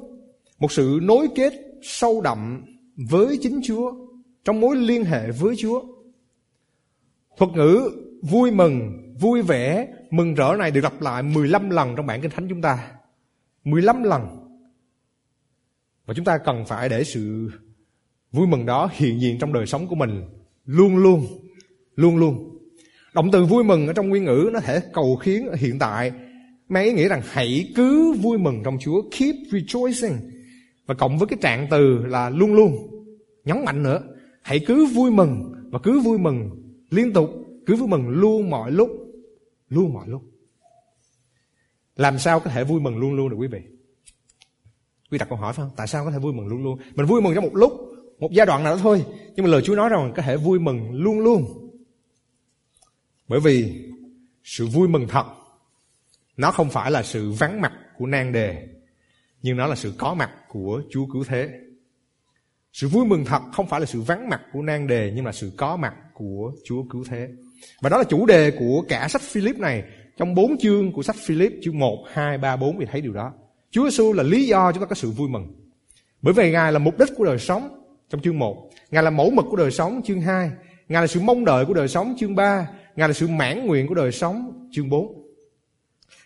một 0.58 0.72
sự 0.72 0.98
nối 1.02 1.28
kết 1.34 1.52
sâu 1.82 2.20
đậm 2.20 2.64
với 3.10 3.38
chính 3.42 3.60
Chúa, 3.64 3.92
trong 4.44 4.60
mối 4.60 4.76
liên 4.76 5.04
hệ 5.04 5.30
với 5.30 5.56
Chúa. 5.56 5.82
Thuật 7.36 7.50
ngữ 7.50 7.90
vui 8.22 8.50
mừng, 8.50 9.04
vui 9.20 9.42
vẻ, 9.42 9.88
mừng 10.10 10.34
rỡ 10.34 10.54
này 10.58 10.70
được 10.70 10.80
lặp 10.80 11.00
lại 11.00 11.22
15 11.22 11.70
lần 11.70 11.96
trong 11.96 12.06
bản 12.06 12.22
kinh 12.22 12.30
thánh 12.30 12.48
chúng 12.48 12.62
ta. 12.62 12.90
15 13.64 14.02
lần. 14.02 14.44
Và 16.06 16.14
chúng 16.14 16.24
ta 16.24 16.38
cần 16.38 16.64
phải 16.66 16.88
để 16.88 17.04
sự 17.04 17.50
vui 18.34 18.46
mừng 18.46 18.66
đó 18.66 18.90
hiện 18.92 19.20
diện 19.20 19.38
trong 19.38 19.52
đời 19.52 19.66
sống 19.66 19.86
của 19.86 19.94
mình 19.94 20.22
luôn 20.64 20.96
luôn, 20.96 21.26
luôn 21.96 22.16
luôn. 22.16 22.58
Động 23.14 23.30
từ 23.32 23.44
vui 23.44 23.64
mừng 23.64 23.86
ở 23.86 23.92
trong 23.92 24.08
nguyên 24.08 24.24
ngữ 24.24 24.50
nó 24.52 24.60
thể 24.60 24.80
cầu 24.92 25.16
khiến 25.16 25.48
hiện 25.58 25.78
tại 25.78 26.12
mang 26.68 26.84
ý 26.84 26.92
nghĩa 26.92 27.08
rằng 27.08 27.22
hãy 27.24 27.72
cứ 27.76 28.12
vui 28.12 28.38
mừng 28.38 28.62
trong 28.64 28.78
Chúa, 28.80 29.02
keep 29.18 29.34
rejoicing. 29.50 30.16
Và 30.86 30.94
cộng 30.94 31.18
với 31.18 31.26
cái 31.26 31.38
trạng 31.42 31.66
từ 31.70 32.06
là 32.06 32.30
luôn 32.30 32.54
luôn, 32.54 32.76
nhấn 33.44 33.64
mạnh 33.64 33.82
nữa, 33.82 34.00
hãy 34.42 34.60
cứ 34.66 34.86
vui 34.86 35.10
mừng 35.10 35.52
và 35.70 35.78
cứ 35.82 36.00
vui 36.00 36.18
mừng 36.18 36.50
liên 36.90 37.12
tục, 37.12 37.30
cứ 37.66 37.76
vui 37.76 37.88
mừng 37.88 38.08
luôn 38.08 38.50
mọi 38.50 38.72
lúc, 38.72 38.90
luôn 39.68 39.94
mọi 39.94 40.08
lúc. 40.08 40.22
Làm 41.96 42.18
sao 42.18 42.40
có 42.40 42.50
thể 42.50 42.64
vui 42.64 42.80
mừng 42.80 42.98
luôn 42.98 43.14
luôn 43.14 43.28
được 43.28 43.36
quý 43.36 43.48
vị? 43.48 43.60
Quý 45.10 45.18
đặt 45.18 45.28
câu 45.28 45.38
hỏi 45.38 45.52
phải 45.52 45.66
không? 45.66 45.74
Tại 45.76 45.86
sao 45.86 46.04
có 46.04 46.10
thể 46.10 46.18
vui 46.18 46.32
mừng 46.32 46.46
luôn 46.46 46.62
luôn? 46.62 46.78
Mình 46.94 47.06
vui 47.06 47.22
mừng 47.22 47.34
trong 47.34 47.44
một 47.44 47.54
lúc, 47.56 47.72
một 48.24 48.32
giai 48.32 48.46
đoạn 48.46 48.64
nào 48.64 48.76
đó 48.76 48.80
thôi. 48.82 49.04
Nhưng 49.34 49.46
mà 49.46 49.52
lời 49.52 49.62
Chúa 49.62 49.74
nói 49.74 49.88
rằng 49.88 50.12
có 50.16 50.22
thể 50.22 50.36
vui 50.36 50.58
mừng 50.58 50.92
luôn 50.92 51.20
luôn. 51.20 51.70
Bởi 53.28 53.40
vì 53.40 53.84
sự 54.44 54.66
vui 54.66 54.88
mừng 54.88 55.08
thật, 55.08 55.24
nó 56.36 56.50
không 56.50 56.70
phải 56.70 56.90
là 56.90 57.02
sự 57.02 57.32
vắng 57.32 57.60
mặt 57.60 57.72
của 57.98 58.06
nan 58.06 58.32
đề, 58.32 58.68
nhưng 59.42 59.56
nó 59.56 59.66
là 59.66 59.74
sự 59.74 59.92
có 59.98 60.14
mặt 60.14 60.30
của 60.48 60.82
Chúa 60.90 61.06
cứu 61.12 61.24
thế. 61.24 61.50
Sự 62.72 62.88
vui 62.88 63.06
mừng 63.06 63.24
thật 63.24 63.42
không 63.52 63.66
phải 63.66 63.80
là 63.80 63.86
sự 63.86 64.00
vắng 64.00 64.28
mặt 64.28 64.40
của 64.52 64.62
nan 64.62 64.86
đề, 64.86 65.12
nhưng 65.14 65.26
là 65.26 65.32
sự 65.32 65.52
có 65.56 65.76
mặt 65.76 65.94
của 66.14 66.52
Chúa 66.64 66.82
cứu 66.90 67.04
thế. 67.08 67.28
Và 67.80 67.90
đó 67.90 67.98
là 67.98 68.04
chủ 68.04 68.26
đề 68.26 68.50
của 68.50 68.84
cả 68.88 69.08
sách 69.08 69.22
Philip 69.22 69.58
này. 69.58 69.84
Trong 70.16 70.34
bốn 70.34 70.58
chương 70.58 70.92
của 70.92 71.02
sách 71.02 71.16
Philip, 71.16 71.52
chương 71.62 71.78
1, 71.78 72.04
2, 72.12 72.38
3, 72.38 72.56
4 72.56 72.80
thì 72.80 72.86
thấy 72.90 73.00
điều 73.00 73.12
đó. 73.12 73.32
Chúa 73.70 73.84
Giêsu 73.84 74.12
là 74.12 74.22
lý 74.22 74.46
do 74.46 74.72
chúng 74.72 74.80
ta 74.80 74.86
có 74.86 74.94
sự 74.94 75.10
vui 75.10 75.28
mừng. 75.28 75.54
Bởi 76.22 76.34
vì 76.34 76.52
Ngài 76.52 76.72
là 76.72 76.78
mục 76.78 76.98
đích 76.98 77.08
của 77.16 77.24
đời 77.24 77.38
sống 77.38 77.83
trong 78.10 78.20
chương 78.20 78.38
1. 78.38 78.70
Ngài 78.90 79.02
là 79.02 79.10
mẫu 79.10 79.30
mực 79.30 79.44
của 79.50 79.56
đời 79.56 79.70
sống 79.70 80.00
chương 80.04 80.20
2. 80.20 80.50
Ngài 80.88 81.02
là 81.02 81.06
sự 81.06 81.20
mong 81.20 81.44
đợi 81.44 81.64
của 81.64 81.74
đời 81.74 81.88
sống 81.88 82.14
chương 82.18 82.34
3. 82.34 82.68
Ngài 82.96 83.08
là 83.08 83.12
sự 83.14 83.28
mãn 83.28 83.66
nguyện 83.66 83.86
của 83.86 83.94
đời 83.94 84.12
sống 84.12 84.68
chương 84.72 84.90
4. 84.90 85.24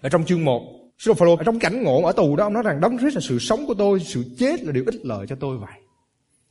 Ở 0.01 0.09
trong 0.09 0.25
chương 0.25 0.45
1, 0.45 0.63
Sứ 0.99 1.15
Phaolô 1.15 1.37
ở 1.37 1.45
trong 1.45 1.59
cảnh 1.59 1.83
ngộ 1.83 2.03
ở 2.03 2.13
tù 2.13 2.37
đó 2.37 2.45
ông 2.45 2.53
nói 2.53 2.63
rằng 2.63 2.81
đấng 2.81 2.99
Christ 2.99 3.15
là 3.15 3.21
sự 3.21 3.39
sống 3.39 3.67
của 3.67 3.75
tôi, 3.75 4.01
sự 4.01 4.25
chết 4.39 4.63
là 4.63 4.73
điều 4.73 4.85
ích 4.87 5.07
lợi 5.07 5.27
cho 5.27 5.37
tôi 5.41 5.59
vậy. 5.59 5.81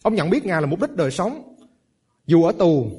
Ông 0.04 0.16
nhận 0.16 0.30
biết 0.30 0.46
Ngài 0.46 0.62
là 0.62 0.68
mục 0.68 0.82
đích 0.82 0.96
đời 0.96 1.12
sống. 1.12 1.56
Dù 2.26 2.44
ở 2.44 2.52
tù, 2.52 2.92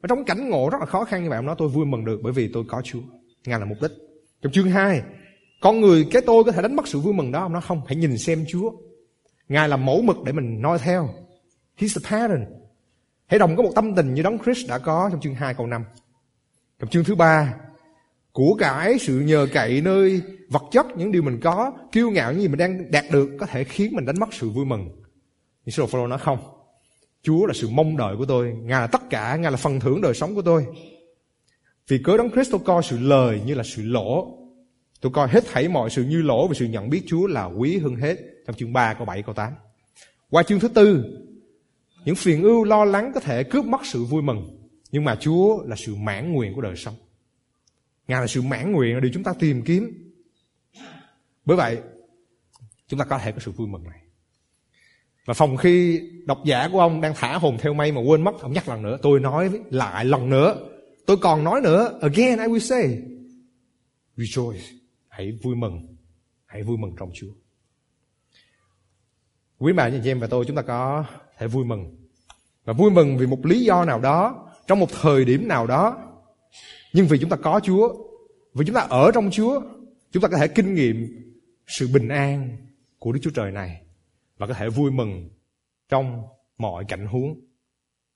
ở 0.00 0.06
trong 0.08 0.24
cảnh 0.24 0.50
ngộ 0.50 0.68
rất 0.72 0.78
là 0.80 0.86
khó 0.86 1.04
khăn 1.04 1.22
như 1.22 1.28
vậy, 1.28 1.36
ông 1.36 1.46
nói 1.46 1.54
tôi 1.58 1.68
vui 1.68 1.86
mừng 1.86 2.04
được 2.04 2.20
bởi 2.22 2.32
vì 2.32 2.50
tôi 2.52 2.64
có 2.68 2.82
Chúa. 2.84 3.00
Ngài 3.46 3.60
là 3.60 3.66
mục 3.66 3.78
đích. 3.82 3.90
Trong 4.42 4.52
chương 4.52 4.70
2, 4.70 5.02
con 5.60 5.80
người 5.80 6.06
cái 6.10 6.22
tôi 6.26 6.44
có 6.44 6.52
thể 6.52 6.62
đánh 6.62 6.76
mất 6.76 6.88
sự 6.88 6.98
vui 6.98 7.14
mừng 7.14 7.32
đó. 7.32 7.40
Ông 7.40 7.52
nói 7.52 7.62
không, 7.62 7.80
hãy 7.86 7.96
nhìn 7.96 8.18
xem 8.18 8.44
Chúa. 8.48 8.70
Ngài 9.48 9.68
là 9.68 9.76
mẫu 9.76 10.02
mực 10.02 10.16
để 10.24 10.32
mình 10.32 10.62
noi 10.62 10.78
theo. 10.78 11.08
He's 11.80 12.00
the 12.00 12.10
pattern. 12.10 12.44
Hãy 13.26 13.38
đồng 13.38 13.56
có 13.56 13.62
một 13.62 13.72
tâm 13.74 13.94
tình 13.94 14.14
như 14.14 14.22
đấng 14.22 14.38
Christ 14.38 14.68
đã 14.68 14.78
có 14.78 15.08
trong 15.12 15.20
chương 15.20 15.34
2 15.34 15.54
câu 15.54 15.66
5. 15.66 15.84
Trong 16.78 16.90
chương 16.90 17.04
thứ 17.04 17.14
ba, 17.14 17.54
của 18.32 18.56
cải 18.58 18.98
sự 18.98 19.20
nhờ 19.20 19.46
cậy 19.52 19.80
nơi 19.80 20.22
vật 20.48 20.62
chất 20.72 20.86
những 20.96 21.12
điều 21.12 21.22
mình 21.22 21.40
có, 21.42 21.72
kiêu 21.92 22.10
ngạo 22.10 22.32
những 22.32 22.40
gì 22.40 22.48
mình 22.48 22.58
đang 22.58 22.90
đạt 22.90 23.04
được 23.10 23.30
có 23.40 23.46
thể 23.46 23.64
khiến 23.64 23.92
mình 23.96 24.06
đánh 24.06 24.20
mất 24.20 24.34
sự 24.34 24.50
vui 24.50 24.64
mừng. 24.64 24.88
Nhưng 25.64 25.72
sứ 25.72 25.86
đồ 25.92 26.06
nói 26.06 26.18
không. 26.18 26.38
Chúa 27.22 27.46
là 27.46 27.54
sự 27.54 27.68
mong 27.70 27.96
đợi 27.96 28.16
của 28.16 28.24
tôi, 28.24 28.54
Ngài 28.62 28.80
là 28.80 28.86
tất 28.86 29.02
cả, 29.10 29.36
Ngài 29.36 29.50
là 29.50 29.56
phần 29.56 29.80
thưởng 29.80 30.00
đời 30.00 30.14
sống 30.14 30.34
của 30.34 30.42
tôi. 30.42 30.66
Vì 31.88 31.98
cớ 32.04 32.16
đấng 32.16 32.30
Christ 32.30 32.50
tôi 32.50 32.60
coi 32.64 32.82
sự 32.82 32.98
lời 32.98 33.40
như 33.46 33.54
là 33.54 33.62
sự 33.62 33.82
lỗ. 33.82 34.38
Tôi 35.00 35.12
coi 35.12 35.28
hết 35.28 35.44
thảy 35.52 35.68
mọi 35.68 35.90
sự 35.90 36.04
như 36.04 36.22
lỗ 36.22 36.48
và 36.48 36.54
sự 36.54 36.66
nhận 36.66 36.90
biết 36.90 37.02
Chúa 37.06 37.26
là 37.26 37.44
quý 37.44 37.78
hơn 37.78 37.96
hết. 37.96 38.16
Trong 38.46 38.56
chương 38.56 38.72
3 38.72 38.94
câu 38.94 39.04
7 39.04 39.22
câu 39.22 39.34
8. 39.34 39.52
Qua 40.30 40.42
chương 40.42 40.60
thứ 40.60 40.68
tư, 40.68 41.04
những 42.04 42.14
phiền 42.14 42.42
ưu 42.42 42.64
lo 42.64 42.84
lắng 42.84 43.12
có 43.14 43.20
thể 43.20 43.44
cướp 43.44 43.64
mất 43.64 43.80
sự 43.84 44.04
vui 44.04 44.22
mừng. 44.22 44.68
Nhưng 44.92 45.04
mà 45.04 45.16
Chúa 45.20 45.62
là 45.64 45.76
sự 45.76 45.94
mãn 45.94 46.32
nguyện 46.32 46.54
của 46.54 46.60
đời 46.60 46.76
sống. 46.76 46.94
Ngài 48.08 48.20
là 48.20 48.26
sự 48.26 48.42
mãn 48.42 48.72
nguyện 48.72 48.94
là 48.94 49.00
điều 49.00 49.10
chúng 49.14 49.22
ta 49.22 49.32
tìm 49.38 49.62
kiếm. 49.62 50.12
Bởi 51.44 51.56
vậy, 51.56 51.78
chúng 52.86 52.98
ta 52.98 53.04
có 53.04 53.18
thể 53.18 53.32
có 53.32 53.38
sự 53.40 53.50
vui 53.50 53.68
mừng 53.68 53.84
này. 53.84 54.00
Và 55.26 55.34
phòng 55.34 55.56
khi 55.56 56.00
độc 56.26 56.38
giả 56.44 56.68
của 56.72 56.80
ông 56.80 57.00
đang 57.00 57.14
thả 57.16 57.38
hồn 57.38 57.56
theo 57.60 57.74
mây 57.74 57.92
mà 57.92 58.00
quên 58.00 58.22
mất, 58.22 58.40
ông 58.40 58.52
nhắc 58.52 58.68
lần 58.68 58.82
nữa. 58.82 58.98
Tôi 59.02 59.20
nói 59.20 59.50
lại 59.70 60.04
lần 60.04 60.30
nữa. 60.30 60.68
Tôi 61.06 61.16
còn 61.16 61.44
nói 61.44 61.60
nữa. 61.60 61.98
Again 62.00 62.38
I 62.38 62.44
will 62.44 62.58
say. 62.58 62.98
Rejoice. 64.16 64.78
Hãy 65.08 65.38
vui 65.42 65.56
mừng. 65.56 65.96
Hãy 66.46 66.62
vui 66.62 66.76
mừng 66.78 66.94
trong 66.98 67.10
Chúa. 67.14 67.32
Quý 69.60 69.72
bà 69.72 69.82
anh 69.82 70.00
chị 70.04 70.10
em 70.10 70.20
và 70.20 70.26
tôi 70.26 70.44
chúng 70.44 70.56
ta 70.56 70.62
có 70.62 71.04
thể 71.38 71.46
vui 71.46 71.64
mừng. 71.64 71.96
Và 72.64 72.72
vui 72.72 72.90
mừng 72.90 73.18
vì 73.18 73.26
một 73.26 73.46
lý 73.46 73.64
do 73.64 73.84
nào 73.84 74.00
đó, 74.00 74.48
trong 74.66 74.80
một 74.80 74.88
thời 75.00 75.24
điểm 75.24 75.48
nào 75.48 75.66
đó. 75.66 75.98
Nhưng 76.92 77.06
vì 77.06 77.18
chúng 77.18 77.30
ta 77.30 77.36
có 77.36 77.60
Chúa, 77.64 77.94
vì 78.54 78.66
chúng 78.66 78.74
ta 78.74 78.80
ở 78.80 79.10
trong 79.14 79.30
Chúa, 79.30 79.60
chúng 80.12 80.22
ta 80.22 80.28
có 80.28 80.38
thể 80.38 80.48
kinh 80.48 80.74
nghiệm 80.74 81.06
sự 81.66 81.88
bình 81.94 82.08
an 82.08 82.56
của 82.98 83.12
Đức 83.12 83.20
Chúa 83.22 83.30
Trời 83.30 83.52
này 83.52 83.82
và 84.38 84.46
có 84.46 84.54
thể 84.54 84.68
vui 84.68 84.90
mừng 84.90 85.28
trong 85.88 86.22
mọi 86.58 86.84
cảnh 86.84 87.06
huống. 87.06 87.40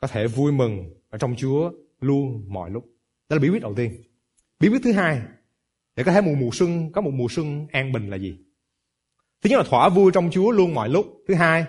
Có 0.01 0.09
thể 0.09 0.27
vui 0.27 0.53
mừng 0.53 0.95
ở 1.11 1.19
trong 1.19 1.37
Chúa 1.37 1.73
luôn 2.01 2.45
mọi 2.49 2.71
lúc. 2.71 2.85
Đó 3.29 3.37
là 3.37 3.41
bí 3.41 3.49
quyết 3.49 3.63
đầu 3.63 3.75
tiên. 3.75 4.03
Bí 4.61 4.69
quyết 4.69 4.81
thứ 4.85 4.93
hai, 4.93 5.21
để 5.97 6.05
có 6.05 6.13
thể 6.13 6.21
một 6.21 6.35
mùa 6.39 6.51
xuân, 6.53 6.93
có 6.93 7.01
một 7.01 7.13
mùa 7.15 7.29
xuân 7.31 7.67
an 7.73 7.93
bình 7.93 8.11
là 8.11 8.17
gì? 8.17 8.39
Thứ 9.45 9.51
nhất 9.51 9.57
là 9.57 9.65
thỏa 9.65 9.89
vui 9.89 10.13
trong 10.15 10.31
Chúa 10.31 10.51
luôn 10.51 10.75
mọi 10.75 10.89
lúc. 10.89 11.07
Thứ 11.29 11.35
hai, 11.35 11.65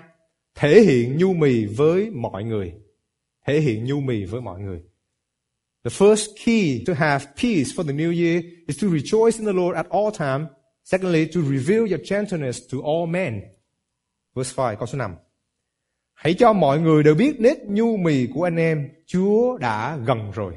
thể 0.55 0.82
hiện 0.82 1.17
nhu 1.17 1.34
mì 1.34 1.65
với 1.65 2.10
mọi 2.10 2.44
người. 2.44 2.74
Thể 3.48 3.60
hiện 3.60 3.86
nhu 3.86 4.00
mì 4.00 4.25
với 4.25 4.41
mọi 4.41 4.60
người. 4.60 4.82
The 5.84 5.89
first 5.89 6.27
key 6.46 6.84
to 6.88 6.94
have 6.94 7.25
peace 7.25 7.70
for 7.75 7.84
the 7.84 7.94
new 7.94 8.24
year 8.24 8.44
is 8.67 8.84
to 8.84 8.88
rejoice 8.88 9.38
in 9.38 9.46
the 9.46 9.53
Lord 9.53 9.75
at 9.75 9.89
all 9.89 10.17
time. 10.17 10.46
Secondly, 10.84 11.25
to 11.25 11.41
reveal 11.41 11.79
your 11.79 12.01
gentleness 12.10 12.62
to 12.72 12.77
all 12.86 13.10
men. 13.10 13.41
Verse 14.36 14.53
5, 14.58 14.75
câu 14.77 14.86
số 14.86 14.98
5. 14.98 15.15
Hãy 16.13 16.34
cho 16.34 16.53
mọi 16.53 16.79
người 16.79 17.03
đều 17.03 17.15
biết 17.15 17.39
nết 17.39 17.58
nhu 17.67 17.98
mì 17.98 18.27
của 18.34 18.44
anh 18.44 18.55
em, 18.55 18.89
Chúa 19.05 19.58
đã 19.58 19.98
gần 19.98 20.32
rồi. 20.32 20.53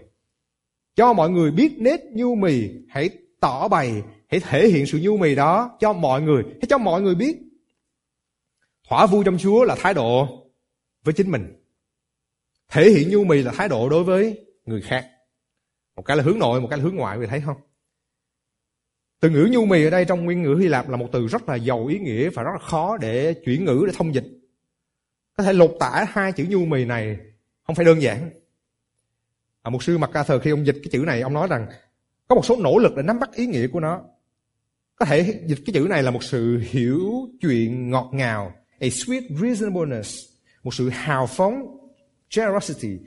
Cho 0.96 1.12
mọi 1.12 1.30
người 1.30 1.50
biết 1.50 1.72
nết 1.78 2.00
nhu 2.12 2.34
mì, 2.34 2.68
hãy 2.88 3.10
tỏ 3.40 3.68
bày, 3.68 4.02
hãy 4.28 4.40
thể 4.40 4.68
hiện 4.68 4.86
sự 4.86 4.98
nhu 5.02 5.16
mì 5.16 5.34
đó 5.34 5.76
cho 5.80 5.92
mọi 5.92 6.22
người, 6.22 6.42
hãy 6.42 6.66
cho 6.68 6.78
mọi 6.78 7.02
người 7.02 7.14
biết. 7.14 7.38
Thỏa 8.88 9.06
vui 9.06 9.24
trong 9.24 9.38
Chúa 9.38 9.64
là 9.64 9.76
thái 9.78 9.94
độ 9.94 10.28
với 11.04 11.14
chính 11.14 11.30
mình. 11.30 11.54
Thể 12.68 12.90
hiện 12.90 13.10
nhu 13.10 13.24
mì 13.24 13.42
là 13.42 13.52
thái 13.52 13.68
độ 13.68 13.88
đối 13.88 14.04
với 14.04 14.46
người 14.64 14.80
khác. 14.80 15.10
Một 15.96 16.02
cái 16.02 16.16
là 16.16 16.22
hướng 16.22 16.38
nội, 16.38 16.60
một 16.60 16.66
cái 16.70 16.78
là 16.78 16.84
hướng 16.84 16.96
ngoại, 16.96 17.18
người 17.18 17.26
thấy 17.26 17.40
không? 17.40 17.56
Từ 19.20 19.30
ngữ 19.30 19.48
nhu 19.52 19.66
mì 19.66 19.84
ở 19.84 19.90
đây 19.90 20.04
trong 20.04 20.24
nguyên 20.24 20.42
ngữ 20.42 20.54
Hy 20.60 20.68
Lạp 20.68 20.88
là 20.88 20.96
một 20.96 21.08
từ 21.12 21.26
rất 21.26 21.48
là 21.48 21.54
giàu 21.54 21.86
ý 21.86 21.98
nghĩa 21.98 22.30
và 22.30 22.42
rất 22.42 22.50
là 22.52 22.58
khó 22.58 22.96
để 22.96 23.34
chuyển 23.44 23.64
ngữ 23.64 23.84
để 23.86 23.92
thông 23.96 24.14
dịch. 24.14 24.24
Có 25.36 25.44
thể 25.44 25.52
lột 25.52 25.76
tả 25.80 26.06
hai 26.08 26.32
chữ 26.32 26.46
nhu 26.48 26.64
mì 26.64 26.84
này 26.84 27.18
không 27.62 27.76
phải 27.76 27.84
đơn 27.84 28.02
giản. 28.02 28.30
À, 29.62 29.70
một 29.70 29.82
sư 29.82 29.98
MacArthur 29.98 30.42
khi 30.42 30.50
ông 30.50 30.66
dịch 30.66 30.76
cái 30.82 30.88
chữ 30.92 30.98
này 30.98 31.20
ông 31.20 31.34
nói 31.34 31.48
rằng 31.50 31.66
có 32.28 32.34
một 32.34 32.44
số 32.44 32.56
nỗ 32.56 32.78
lực 32.78 32.92
để 32.96 33.02
nắm 33.02 33.20
bắt 33.20 33.32
ý 33.32 33.46
nghĩa 33.46 33.66
của 33.66 33.80
nó. 33.80 34.02
Có 34.98 35.06
thể 35.06 35.40
dịch 35.46 35.58
cái 35.66 35.74
chữ 35.74 35.86
này 35.90 36.02
là 36.02 36.10
một 36.10 36.24
sự 36.24 36.62
hiểu 36.70 37.10
chuyện 37.40 37.90
ngọt 37.90 38.10
ngào, 38.12 38.52
a 38.80 38.86
sweet 38.86 39.22
reasonableness, 39.42 40.24
một 40.62 40.74
sự 40.74 40.88
hào 40.88 41.26
phóng, 41.26 41.78
generosity, 42.36 42.98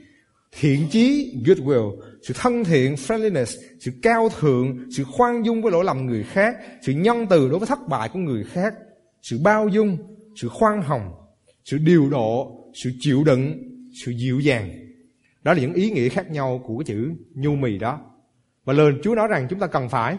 thiện 0.51 0.87
chí, 0.91 1.35
goodwill, 1.45 2.01
sự 2.21 2.33
thân 2.37 2.63
thiện, 2.63 2.95
friendliness, 2.95 3.61
sự 3.79 3.91
cao 4.01 4.29
thượng, 4.39 4.79
sự 4.97 5.03
khoan 5.03 5.45
dung 5.45 5.61
với 5.61 5.71
lỗi 5.71 5.83
lầm 5.83 6.05
người 6.05 6.23
khác, 6.23 6.55
sự 6.81 6.93
nhân 6.93 7.27
từ 7.29 7.49
đối 7.49 7.59
với 7.59 7.67
thất 7.67 7.79
bại 7.89 8.09
của 8.13 8.19
người 8.19 8.43
khác, 8.43 8.73
sự 9.21 9.39
bao 9.43 9.67
dung, 9.67 9.97
sự 10.35 10.49
khoan 10.49 10.81
hồng, 10.81 11.11
sự 11.65 11.77
điều 11.77 12.09
độ, 12.09 12.57
sự 12.73 12.91
chịu 12.99 13.23
đựng, 13.23 13.63
sự 14.05 14.11
dịu 14.11 14.39
dàng. 14.39 14.69
Đó 15.43 15.53
là 15.53 15.59
những 15.61 15.73
ý 15.73 15.91
nghĩa 15.91 16.09
khác 16.09 16.31
nhau 16.31 16.61
của 16.65 16.77
cái 16.77 16.85
chữ 16.85 17.11
nhu 17.35 17.55
mì 17.55 17.77
đó. 17.77 18.01
Và 18.65 18.73
lời 18.73 18.93
Chúa 19.03 19.15
nói 19.15 19.27
rằng 19.27 19.47
chúng 19.49 19.59
ta 19.59 19.67
cần 19.67 19.89
phải 19.89 20.17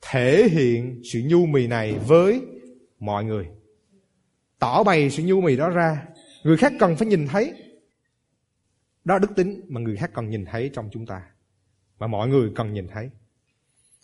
thể 0.00 0.48
hiện 0.48 1.00
sự 1.12 1.22
nhu 1.24 1.46
mì 1.46 1.66
này 1.66 1.98
với 2.06 2.40
mọi 3.00 3.24
người. 3.24 3.46
Tỏ 4.58 4.82
bày 4.82 5.10
sự 5.10 5.22
nhu 5.22 5.40
mì 5.40 5.56
đó 5.56 5.70
ra. 5.70 6.06
Người 6.44 6.56
khác 6.56 6.72
cần 6.78 6.96
phải 6.96 7.08
nhìn 7.08 7.26
thấy. 7.26 7.54
Đó 9.04 9.14
là 9.14 9.18
đức 9.18 9.30
tính 9.36 9.60
mà 9.68 9.80
người 9.80 9.96
khác 9.96 10.10
cần 10.14 10.30
nhìn 10.30 10.44
thấy 10.44 10.70
trong 10.74 10.88
chúng 10.92 11.06
ta. 11.06 11.22
Mà 11.98 12.06
mọi 12.06 12.28
người 12.28 12.50
cần 12.56 12.72
nhìn 12.72 12.88
thấy. 12.88 13.10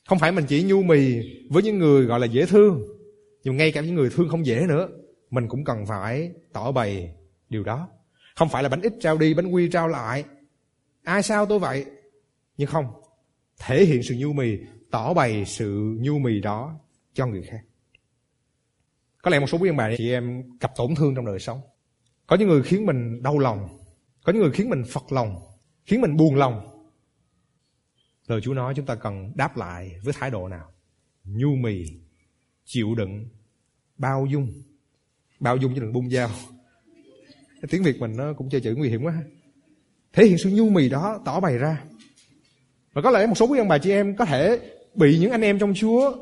Không 0.08 0.18
phải 0.18 0.32
mình 0.32 0.44
chỉ 0.48 0.62
nhu 0.62 0.82
mì 0.82 1.20
với 1.50 1.62
những 1.62 1.78
người 1.78 2.04
gọi 2.04 2.20
là 2.20 2.26
dễ 2.26 2.46
thương. 2.46 2.82
Nhưng 3.44 3.56
ngay 3.56 3.72
cả 3.72 3.80
những 3.80 3.94
người 3.94 4.10
thương 4.10 4.28
không 4.28 4.46
dễ 4.46 4.66
nữa. 4.68 4.88
Mình 5.30 5.48
cũng 5.48 5.64
cần 5.64 5.86
phải 5.86 6.32
tỏ 6.52 6.72
bày 6.72 7.14
điều 7.48 7.64
đó. 7.64 7.88
Không 8.36 8.48
phải 8.48 8.62
là 8.62 8.68
bánh 8.68 8.80
ít 8.80 8.92
trao 9.00 9.18
đi, 9.18 9.34
bánh 9.34 9.46
quy 9.46 9.68
trao 9.68 9.88
lại. 9.88 10.24
Ai 11.02 11.22
sao 11.22 11.46
tôi 11.46 11.58
vậy? 11.58 11.84
Nhưng 12.56 12.68
không. 12.68 12.86
Thể 13.58 13.84
hiện 13.84 14.02
sự 14.02 14.14
nhu 14.18 14.32
mì, 14.32 14.58
tỏ 14.90 15.14
bày 15.14 15.44
sự 15.44 15.96
nhu 16.00 16.18
mì 16.18 16.40
đó 16.40 16.80
cho 17.14 17.26
người 17.26 17.42
khác. 17.42 17.60
Có 19.22 19.30
lẽ 19.30 19.38
một 19.38 19.46
số 19.46 19.58
quý 19.58 19.70
ông 19.70 19.76
bà 19.76 19.90
chị 19.98 20.10
em 20.10 20.42
gặp 20.60 20.70
tổn 20.76 20.94
thương 20.94 21.14
trong 21.14 21.26
đời 21.26 21.38
sống. 21.38 21.60
Có 22.26 22.36
những 22.36 22.48
người 22.48 22.62
khiến 22.62 22.86
mình 22.86 23.22
đau 23.22 23.38
lòng. 23.38 23.68
Có 24.24 24.32
những 24.32 24.42
người 24.42 24.52
khiến 24.52 24.70
mình 24.70 24.82
phật 24.92 25.12
lòng. 25.12 25.36
Khiến 25.86 26.00
mình 26.00 26.16
buồn 26.16 26.34
lòng. 26.34 26.76
Lời 28.26 28.40
Chúa 28.40 28.54
nói 28.54 28.74
chúng 28.76 28.86
ta 28.86 28.94
cần 28.94 29.32
đáp 29.34 29.56
lại 29.56 29.96
với 30.04 30.14
thái 30.18 30.30
độ 30.30 30.48
nào? 30.48 30.72
Nhu 31.24 31.48
mì, 31.56 31.84
chịu 32.64 32.94
đựng, 32.94 33.28
bao 33.98 34.26
dung. 34.26 34.52
Bao 35.40 35.56
dung 35.56 35.74
chứ 35.74 35.80
đừng 35.80 35.92
bung 35.92 36.10
dao. 36.10 36.28
Cái 37.60 37.68
tiếng 37.70 37.82
Việt 37.82 38.00
mình 38.00 38.16
nó 38.16 38.32
cũng 38.32 38.50
chơi 38.50 38.60
chữ 38.60 38.74
nguy 38.76 38.88
hiểm 38.88 39.04
quá. 39.04 39.22
Thể 40.12 40.26
hiện 40.26 40.38
sự 40.38 40.50
nhu 40.50 40.70
mì 40.70 40.88
đó 40.88 41.20
tỏ 41.24 41.40
bày 41.40 41.58
ra. 41.58 41.84
Và 42.92 43.02
có 43.02 43.10
lẽ 43.10 43.26
một 43.26 43.34
số 43.34 43.46
quý 43.46 43.58
ông 43.58 43.68
bà 43.68 43.78
chị 43.78 43.90
em 43.90 44.16
có 44.16 44.24
thể 44.24 44.60
bị 44.96 45.18
những 45.18 45.30
anh 45.30 45.40
em 45.40 45.58
trong 45.58 45.74
Chúa, 45.74 46.12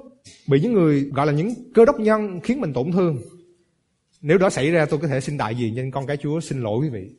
bị 0.46 0.60
những 0.60 0.72
người 0.72 1.00
gọi 1.00 1.26
là 1.26 1.32
những 1.32 1.54
cơ 1.74 1.84
đốc 1.84 2.00
nhân 2.00 2.40
khiến 2.40 2.60
mình 2.60 2.72
tổn 2.72 2.92
thương. 2.92 3.18
Nếu 4.20 4.38
đó 4.38 4.50
xảy 4.50 4.70
ra 4.70 4.86
tôi 4.86 5.00
có 5.00 5.08
thể 5.08 5.20
xin 5.20 5.36
đại 5.36 5.54
diện 5.54 5.74
cho 5.76 5.82
con 5.92 6.06
cái 6.06 6.16
Chúa 6.16 6.40
xin 6.40 6.60
lỗi 6.60 6.78
quý 6.78 6.88
vị. 6.88 7.10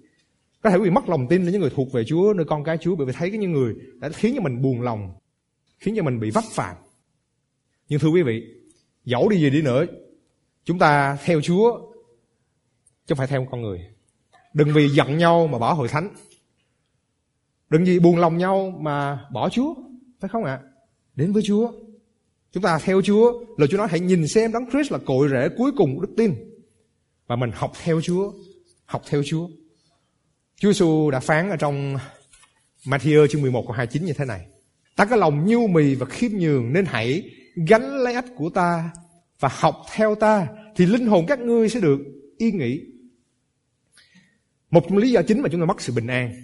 Có 0.62 0.69
thể 0.69 0.77
quý 0.77 0.83
vị 0.83 0.89
mất 0.89 1.09
lòng 1.09 1.27
tin 1.29 1.41
đến 1.41 1.51
những 1.51 1.62
người 1.62 1.71
thuộc 1.75 1.93
về 1.93 2.03
Chúa, 2.03 2.33
nơi 2.33 2.45
con 2.45 2.63
cái 2.63 2.77
Chúa 2.77 2.95
bởi 2.95 3.07
vì 3.07 3.13
thấy 3.13 3.29
cái 3.29 3.39
những 3.39 3.51
người 3.51 3.75
đã 4.00 4.09
khiến 4.09 4.33
cho 4.35 4.41
mình 4.41 4.62
buồn 4.62 4.81
lòng, 4.81 5.13
khiến 5.77 5.93
cho 5.97 6.03
mình 6.03 6.19
bị 6.19 6.31
vấp 6.31 6.43
phạm. 6.51 6.75
Nhưng 7.89 8.00
thưa 8.00 8.09
quý 8.09 8.24
vị, 8.24 8.43
dẫu 9.05 9.29
đi 9.29 9.38
gì 9.38 9.50
đi 9.50 9.62
nữa, 9.62 9.85
chúng 10.63 10.79
ta 10.79 11.17
theo 11.25 11.41
Chúa 11.41 11.79
chứ 13.05 13.15
không 13.15 13.17
phải 13.17 13.27
theo 13.27 13.47
con 13.51 13.62
người. 13.62 13.85
Đừng 14.53 14.74
vì 14.74 14.89
giận 14.89 15.17
nhau 15.17 15.47
mà 15.47 15.59
bỏ 15.59 15.74
hội 15.74 15.88
thánh. 15.88 16.09
Đừng 17.69 17.83
vì 17.83 18.00
buồn 18.00 18.17
lòng 18.17 18.38
nhau 18.38 18.74
mà 18.79 19.25
bỏ 19.31 19.50
Chúa. 19.50 19.75
Phải 20.19 20.29
không 20.29 20.43
ạ? 20.43 20.59
À? 20.63 20.75
Đến 21.15 21.34
với 21.34 21.43
Chúa. 21.45 21.72
Chúng 22.51 22.63
ta 22.63 22.79
theo 22.79 23.01
Chúa. 23.01 23.45
Lời 23.57 23.67
Chúa 23.72 23.77
nói, 23.77 23.88
hãy 23.91 24.00
nhìn 24.00 24.27
xem 24.27 24.51
Đấng 24.51 24.69
Christ 24.69 24.91
là 24.91 24.98
cội 25.05 25.29
rễ 25.29 25.50
cuối 25.57 25.72
cùng 25.77 25.95
của 25.95 26.01
đức 26.01 26.13
tin. 26.17 26.34
Và 27.27 27.36
mình 27.36 27.51
học 27.53 27.72
theo 27.84 28.01
Chúa. 28.01 28.31
Học 28.86 29.01
theo 29.10 29.24
Chúa. 29.25 29.48
Chúa 30.55 30.72
Giêsu 30.72 31.12
đã 31.12 31.19
phán 31.19 31.50
ở 31.50 31.57
trong 31.57 31.98
Matthew 32.86 33.27
chương 33.27 33.41
11 33.41 33.62
câu 33.62 33.72
29 33.72 34.05
như 34.05 34.13
thế 34.13 34.25
này. 34.25 34.48
Ta 34.95 35.05
có 35.05 35.15
lòng 35.15 35.45
nhu 35.45 35.67
mì 35.67 35.95
và 35.95 36.05
khiêm 36.05 36.31
nhường 36.31 36.74
nên 36.74 36.86
hãy 36.86 37.31
gánh 37.55 37.95
lấy 37.95 38.13
ách 38.13 38.25
của 38.36 38.50
ta 38.50 38.89
và 39.39 39.50
học 39.51 39.75
theo 39.93 40.15
ta 40.15 40.48
thì 40.75 40.86
linh 40.86 41.07
hồn 41.07 41.25
các 41.27 41.39
ngươi 41.39 41.69
sẽ 41.69 41.79
được 41.79 42.00
yên 42.38 42.57
nghỉ. 42.57 42.81
Một 44.72 44.84
trong 44.89 44.98
lý 44.98 45.12
do 45.12 45.22
chính 45.22 45.41
mà 45.41 45.50
chúng 45.51 45.62
ta 45.62 45.65
mất 45.65 45.81
sự 45.81 45.93
bình 45.93 46.07
an, 46.07 46.36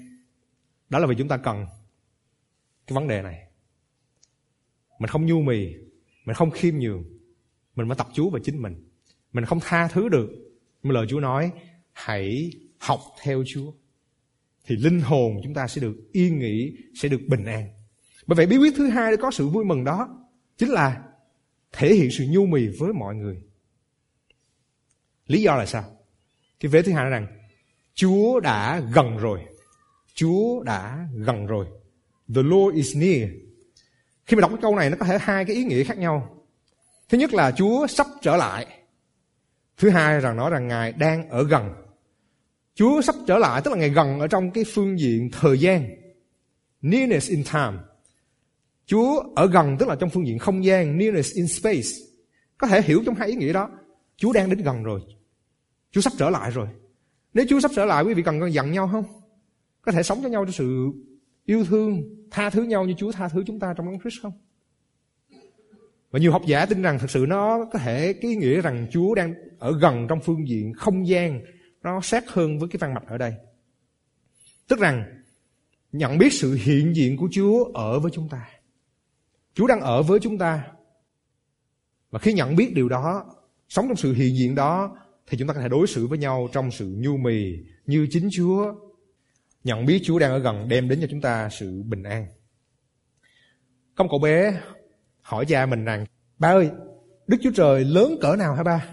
đó 0.89 0.99
là 0.99 1.07
vì 1.07 1.15
chúng 1.17 1.27
ta 1.27 1.37
cần 1.37 1.65
cái 2.87 2.95
vấn 2.95 3.07
đề 3.07 3.21
này. 3.21 3.50
Mình 5.01 5.09
không 5.09 5.25
nhu 5.25 5.41
mì, 5.41 5.67
mình 6.25 6.35
không 6.35 6.51
khiêm 6.51 6.75
nhường, 6.75 7.03
mình 7.75 7.87
mới 7.87 7.97
tập 7.97 8.07
chú 8.13 8.29
vào 8.29 8.41
chính 8.43 8.61
mình. 8.61 8.75
Mình 9.33 9.45
không 9.45 9.59
tha 9.61 9.87
thứ 9.87 10.09
được. 10.09 10.29
Nhưng 10.83 10.93
lời 10.93 11.05
Chúa 11.09 11.19
nói, 11.19 11.51
hãy 11.91 12.51
học 12.77 12.99
theo 13.21 13.43
Chúa. 13.47 13.71
Thì 14.65 14.75
linh 14.75 14.99
hồn 14.99 15.41
chúng 15.43 15.53
ta 15.53 15.67
sẽ 15.67 15.81
được 15.81 15.95
yên 16.11 16.39
nghỉ, 16.39 16.73
sẽ 16.95 17.09
được 17.09 17.21
bình 17.27 17.45
an. 17.45 17.69
Bởi 18.27 18.35
vậy 18.35 18.45
bí 18.45 18.57
quyết 18.57 18.73
thứ 18.77 18.87
hai 18.87 19.11
để 19.11 19.17
có 19.21 19.31
sự 19.31 19.47
vui 19.47 19.65
mừng 19.65 19.83
đó 19.83 20.27
chính 20.57 20.69
là 20.69 21.03
thể 21.71 21.93
hiện 21.95 22.11
sự 22.11 22.25
nhu 22.29 22.45
mì 22.45 22.67
với 22.67 22.93
mọi 22.93 23.15
người. 23.15 23.41
Lý 25.27 25.41
do 25.41 25.55
là 25.55 25.65
sao? 25.65 25.83
Cái 26.59 26.71
vế 26.71 26.81
thứ 26.81 26.91
hai 26.91 27.03
là 27.03 27.09
rằng 27.09 27.27
Chúa 27.93 28.39
đã 28.39 28.79
gần 28.93 29.17
rồi. 29.17 29.39
Chúa 30.13 30.63
đã 30.63 31.07
gần 31.15 31.45
rồi. 31.45 31.65
The 32.35 32.41
Lord 32.43 32.75
is 32.75 32.97
near. 32.97 33.29
Khi 34.31 34.35
mà 34.35 34.41
đọc 34.41 34.51
cái 34.51 34.59
câu 34.61 34.75
này, 34.75 34.89
nó 34.89 34.97
có 34.99 35.05
thể 35.05 35.17
hai 35.21 35.45
cái 35.45 35.55
ý 35.55 35.63
nghĩa 35.63 35.83
khác 35.83 35.97
nhau. 35.97 36.37
Thứ 37.09 37.17
nhất 37.17 37.33
là 37.33 37.51
Chúa 37.51 37.87
sắp 37.87 38.07
trở 38.21 38.35
lại. 38.35 38.67
Thứ 39.77 39.89
hai 39.89 40.19
rằng 40.19 40.37
nói 40.37 40.49
rằng 40.49 40.67
Ngài 40.67 40.91
đang 40.91 41.29
ở 41.29 41.43
gần. 41.43 41.73
Chúa 42.75 43.01
sắp 43.01 43.15
trở 43.27 43.37
lại, 43.37 43.61
tức 43.61 43.71
là 43.71 43.77
Ngài 43.77 43.89
gần 43.89 44.19
ở 44.19 44.27
trong 44.27 44.51
cái 44.51 44.63
phương 44.73 44.99
diện 44.99 45.29
thời 45.31 45.59
gian. 45.59 45.89
Nearness 46.81 47.29
in 47.29 47.43
time. 47.43 47.77
Chúa 48.85 49.23
ở 49.35 49.47
gần, 49.47 49.77
tức 49.79 49.89
là 49.89 49.95
trong 49.95 50.09
phương 50.09 50.27
diện 50.27 50.39
không 50.39 50.65
gian. 50.65 50.97
Nearness 50.97 51.33
in 51.33 51.47
space. 51.47 51.89
Có 52.57 52.67
thể 52.67 52.81
hiểu 52.81 53.03
trong 53.05 53.15
hai 53.15 53.27
ý 53.27 53.35
nghĩa 53.35 53.53
đó. 53.53 53.69
Chúa 54.17 54.33
đang 54.33 54.49
đến 54.49 54.61
gần 54.61 54.83
rồi. 54.83 55.01
Chúa 55.91 56.01
sắp 56.01 56.13
trở 56.17 56.29
lại 56.29 56.51
rồi. 56.51 56.67
Nếu 57.33 57.45
Chúa 57.49 57.59
sắp 57.59 57.71
trở 57.75 57.85
lại, 57.85 58.03
quý 58.03 58.13
vị 58.13 58.23
cần 58.23 58.53
dặn 58.53 58.71
nhau 58.71 58.89
không? 58.91 59.03
Có 59.81 59.91
thể 59.91 60.03
sống 60.03 60.19
cho 60.23 60.29
nhau 60.29 60.45
trong 60.45 60.53
sự 60.53 60.91
yêu 61.45 61.65
thương, 61.65 62.03
tha 62.31 62.49
thứ 62.49 62.63
nhau 62.63 62.85
như 62.85 62.93
Chúa 62.97 63.11
tha 63.11 63.27
thứ 63.27 63.43
chúng 63.47 63.59
ta 63.59 63.73
trong 63.77 63.85
đấng 63.85 63.99
Christ 63.99 64.21
không? 64.21 64.33
Và 66.11 66.19
nhiều 66.19 66.31
học 66.31 66.41
giả 66.45 66.65
tin 66.65 66.81
rằng 66.81 66.99
thật 66.99 67.09
sự 67.09 67.25
nó 67.27 67.65
có 67.73 67.79
thể 67.79 68.13
cái 68.13 68.35
nghĩa 68.35 68.61
rằng 68.61 68.87
Chúa 68.91 69.15
đang 69.15 69.33
ở 69.59 69.79
gần 69.81 70.05
trong 70.09 70.19
phương 70.21 70.47
diện 70.47 70.73
không 70.73 71.07
gian 71.07 71.41
nó 71.83 72.01
sát 72.01 72.29
hơn 72.29 72.59
với 72.59 72.69
cái 72.69 72.77
văn 72.77 72.93
mạch 72.93 73.07
ở 73.07 73.17
đây. 73.17 73.33
Tức 74.67 74.79
rằng 74.79 75.21
nhận 75.91 76.17
biết 76.17 76.33
sự 76.33 76.53
hiện 76.53 76.95
diện 76.95 77.17
của 77.17 77.27
Chúa 77.31 77.63
ở 77.63 77.99
với 77.99 78.11
chúng 78.11 78.29
ta. 78.29 78.49
Chúa 79.53 79.67
đang 79.67 79.81
ở 79.81 80.03
với 80.03 80.19
chúng 80.19 80.37
ta. 80.37 80.67
Và 82.11 82.19
khi 82.19 82.33
nhận 82.33 82.55
biết 82.55 82.73
điều 82.75 82.89
đó, 82.89 83.25
sống 83.69 83.87
trong 83.87 83.97
sự 83.97 84.13
hiện 84.13 84.35
diện 84.35 84.55
đó 84.55 84.97
thì 85.27 85.37
chúng 85.37 85.47
ta 85.47 85.53
có 85.53 85.61
thể 85.61 85.69
đối 85.69 85.87
xử 85.87 86.07
với 86.07 86.17
nhau 86.17 86.47
trong 86.51 86.71
sự 86.71 86.95
nhu 86.97 87.17
mì 87.17 87.53
như 87.85 88.07
chính 88.09 88.29
Chúa 88.31 88.73
Nhận 89.63 89.85
biết 89.85 90.01
Chúa 90.03 90.19
đang 90.19 90.31
ở 90.31 90.39
gần 90.39 90.67
đem 90.67 90.89
đến 90.89 90.99
cho 91.01 91.07
chúng 91.11 91.21
ta 91.21 91.49
sự 91.49 91.83
bình 91.83 92.03
an. 92.03 92.25
Công 93.95 94.09
cậu 94.09 94.19
bé 94.19 94.61
hỏi 95.21 95.45
cha 95.45 95.65
mình 95.65 95.85
rằng, 95.85 96.05
ba 96.37 96.49
ơi, 96.49 96.69
Đức 97.27 97.37
Chúa 97.41 97.51
Trời 97.55 97.85
lớn 97.85 98.17
cỡ 98.21 98.35
nào 98.35 98.55
hả 98.55 98.63
ba? 98.63 98.85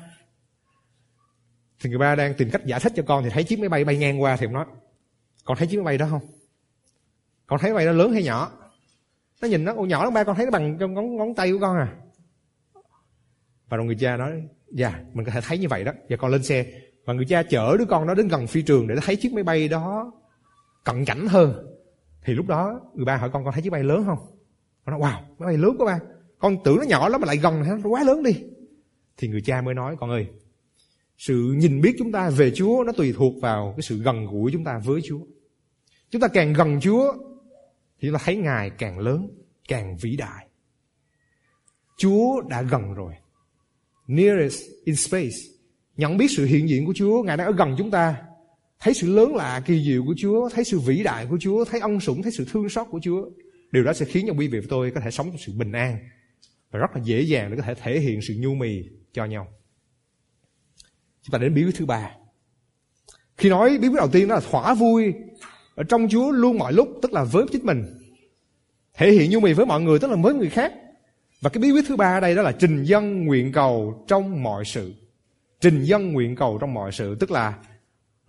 Thì 1.80 1.90
người 1.90 1.98
ba 1.98 2.14
đang 2.14 2.34
tìm 2.34 2.50
cách 2.50 2.66
giải 2.66 2.80
thích 2.80 2.92
cho 2.96 3.02
con 3.06 3.24
thì 3.24 3.30
thấy 3.30 3.44
chiếc 3.44 3.58
máy 3.58 3.68
bay 3.68 3.84
bay 3.84 3.96
ngang 3.96 4.22
qua 4.22 4.36
thì 4.36 4.46
nó 4.46 4.52
nói, 4.52 4.66
con 5.44 5.56
thấy 5.56 5.66
chiếc 5.66 5.76
máy 5.76 5.84
bay 5.84 5.98
đó 5.98 6.06
không? 6.10 6.22
con 7.48 7.58
thấy 7.60 7.70
máy 7.70 7.76
bay 7.76 7.86
đó 7.86 7.92
lớn 7.92 8.12
hay 8.12 8.22
nhỏ 8.22 8.52
nó 9.42 9.48
nhìn 9.48 9.64
nó 9.64 9.74
ô 9.74 9.86
nhỏ 9.86 10.04
lắm 10.04 10.14
ba 10.14 10.24
con 10.24 10.36
thấy 10.36 10.46
nó 10.46 10.50
bằng 10.50 10.76
trong 10.80 10.94
ngón 10.94 11.16
ngón 11.16 11.34
tay 11.34 11.52
của 11.52 11.58
con 11.60 11.76
à 11.76 11.88
và 13.68 13.76
rồi 13.76 13.86
người 13.86 13.96
cha 14.00 14.16
nói 14.16 14.42
dạ 14.72 15.00
mình 15.12 15.24
có 15.24 15.32
thể 15.32 15.40
thấy 15.40 15.58
như 15.58 15.68
vậy 15.68 15.84
đó 15.84 15.92
và 16.08 16.16
con 16.16 16.30
lên 16.30 16.42
xe 16.42 16.66
và 17.04 17.14
người 17.14 17.24
cha 17.28 17.42
chở 17.42 17.76
đứa 17.78 17.84
con 17.84 18.06
đó 18.06 18.14
đến 18.14 18.28
gần 18.28 18.46
phi 18.46 18.62
trường 18.62 18.88
để 18.88 18.94
nó 18.94 19.00
thấy 19.04 19.16
chiếc 19.16 19.32
máy 19.32 19.44
bay 19.44 19.68
đó 19.68 20.12
cận 20.92 21.04
cảnh 21.04 21.26
hơn 21.26 21.66
thì 22.22 22.34
lúc 22.34 22.46
đó 22.46 22.80
người 22.94 23.04
ba 23.04 23.16
hỏi 23.16 23.30
con 23.32 23.44
con 23.44 23.52
thấy 23.52 23.62
chiếc 23.62 23.70
bay 23.70 23.84
lớn 23.84 24.04
không 24.06 24.18
con 24.84 25.00
nói 25.00 25.00
wow 25.00 25.20
máy 25.38 25.46
bay 25.46 25.56
lớn 25.56 25.76
quá 25.78 25.86
ba 25.86 26.00
con 26.38 26.56
tưởng 26.64 26.76
nó 26.76 26.82
nhỏ 26.82 27.08
lắm 27.08 27.20
mà 27.20 27.26
lại 27.26 27.36
gần 27.36 27.62
nó 27.82 27.88
quá 27.88 28.04
lớn 28.04 28.22
đi 28.22 28.44
thì 29.16 29.28
người 29.28 29.40
cha 29.40 29.60
mới 29.60 29.74
nói 29.74 29.96
con 30.00 30.10
ơi 30.10 30.26
sự 31.18 31.54
nhìn 31.58 31.80
biết 31.80 31.94
chúng 31.98 32.12
ta 32.12 32.30
về 32.30 32.50
Chúa 32.50 32.84
nó 32.86 32.92
tùy 32.92 33.14
thuộc 33.16 33.34
vào 33.40 33.74
cái 33.76 33.82
sự 33.82 34.02
gần 34.02 34.26
gũi 34.26 34.52
chúng 34.52 34.64
ta 34.64 34.80
với 34.84 35.00
Chúa. 35.04 35.20
Chúng 36.10 36.20
ta 36.20 36.28
càng 36.28 36.52
gần 36.52 36.80
Chúa 36.80 37.12
thì 38.00 38.08
chúng 38.08 38.12
ta 38.12 38.22
thấy 38.24 38.36
Ngài 38.36 38.70
càng 38.70 38.98
lớn, 38.98 39.28
càng 39.68 39.96
vĩ 39.96 40.16
đại. 40.16 40.48
Chúa 41.96 42.40
đã 42.48 42.62
gần 42.62 42.94
rồi. 42.94 43.12
Nearest 44.06 44.62
in 44.84 44.96
space. 44.96 45.36
Nhận 45.96 46.16
biết 46.16 46.26
sự 46.36 46.44
hiện 46.44 46.68
diện 46.68 46.86
của 46.86 46.92
Chúa, 46.96 47.22
Ngài 47.22 47.36
đang 47.36 47.46
ở 47.46 47.52
gần 47.52 47.74
chúng 47.78 47.90
ta. 47.90 48.16
Thấy 48.80 48.94
sự 48.94 49.14
lớn 49.14 49.36
lạ, 49.36 49.62
kỳ 49.66 49.84
diệu 49.84 50.04
của 50.04 50.14
Chúa, 50.18 50.48
thấy 50.48 50.64
sự 50.64 50.78
vĩ 50.80 51.02
đại 51.02 51.26
của 51.26 51.38
Chúa, 51.40 51.64
thấy 51.64 51.80
ân 51.80 52.00
sủng, 52.00 52.22
thấy 52.22 52.32
sự 52.32 52.46
thương 52.52 52.68
xót 52.68 52.86
của 52.90 53.00
Chúa. 53.02 53.24
Điều 53.72 53.84
đó 53.84 53.92
sẽ 53.92 54.06
khiến 54.06 54.24
cho 54.26 54.32
quý 54.38 54.48
vị 54.48 54.58
và 54.60 54.66
tôi 54.70 54.90
có 54.90 55.00
thể 55.00 55.10
sống 55.10 55.26
trong 55.26 55.38
sự 55.38 55.52
bình 55.52 55.72
an 55.72 55.98
và 56.70 56.78
rất 56.78 56.90
là 56.94 57.02
dễ 57.04 57.20
dàng 57.20 57.50
để 57.50 57.56
có 57.56 57.62
thể 57.62 57.74
thể 57.74 58.00
hiện 58.00 58.20
sự 58.22 58.34
nhu 58.38 58.54
mì 58.54 58.82
cho 59.12 59.24
nhau. 59.24 59.48
Chúng 61.22 61.32
ta 61.32 61.38
đến 61.38 61.54
bí 61.54 61.64
quyết 61.64 61.74
thứ 61.76 61.86
ba. 61.86 62.10
Khi 63.36 63.48
nói 63.48 63.78
bí 63.78 63.88
quyết 63.88 63.96
đầu 63.96 64.08
tiên 64.08 64.28
đó 64.28 64.34
là 64.34 64.40
thỏa 64.50 64.74
vui 64.74 65.14
ở 65.74 65.84
trong 65.84 66.08
Chúa 66.10 66.30
luôn 66.30 66.58
mọi 66.58 66.72
lúc, 66.72 66.88
tức 67.02 67.12
là 67.12 67.24
với 67.24 67.44
chính 67.52 67.66
mình. 67.66 67.84
Thể 68.94 69.12
hiện 69.12 69.30
nhu 69.30 69.40
mì 69.40 69.52
với 69.52 69.66
mọi 69.66 69.80
người, 69.80 69.98
tức 69.98 70.10
là 70.10 70.16
với 70.22 70.34
người 70.34 70.50
khác. 70.50 70.72
Và 71.40 71.50
cái 71.50 71.62
bí 71.62 71.70
quyết 71.70 71.84
thứ 71.88 71.96
ba 71.96 72.16
ở 72.16 72.20
đây 72.20 72.34
đó 72.34 72.42
là 72.42 72.52
trình 72.52 72.84
dân 72.84 73.24
nguyện 73.24 73.52
cầu 73.52 74.04
trong 74.08 74.42
mọi 74.42 74.64
sự. 74.64 74.94
Trình 75.60 75.84
dân 75.84 76.12
nguyện 76.12 76.36
cầu 76.36 76.58
trong 76.60 76.74
mọi 76.74 76.92
sự, 76.92 77.16
tức 77.20 77.30
là 77.30 77.54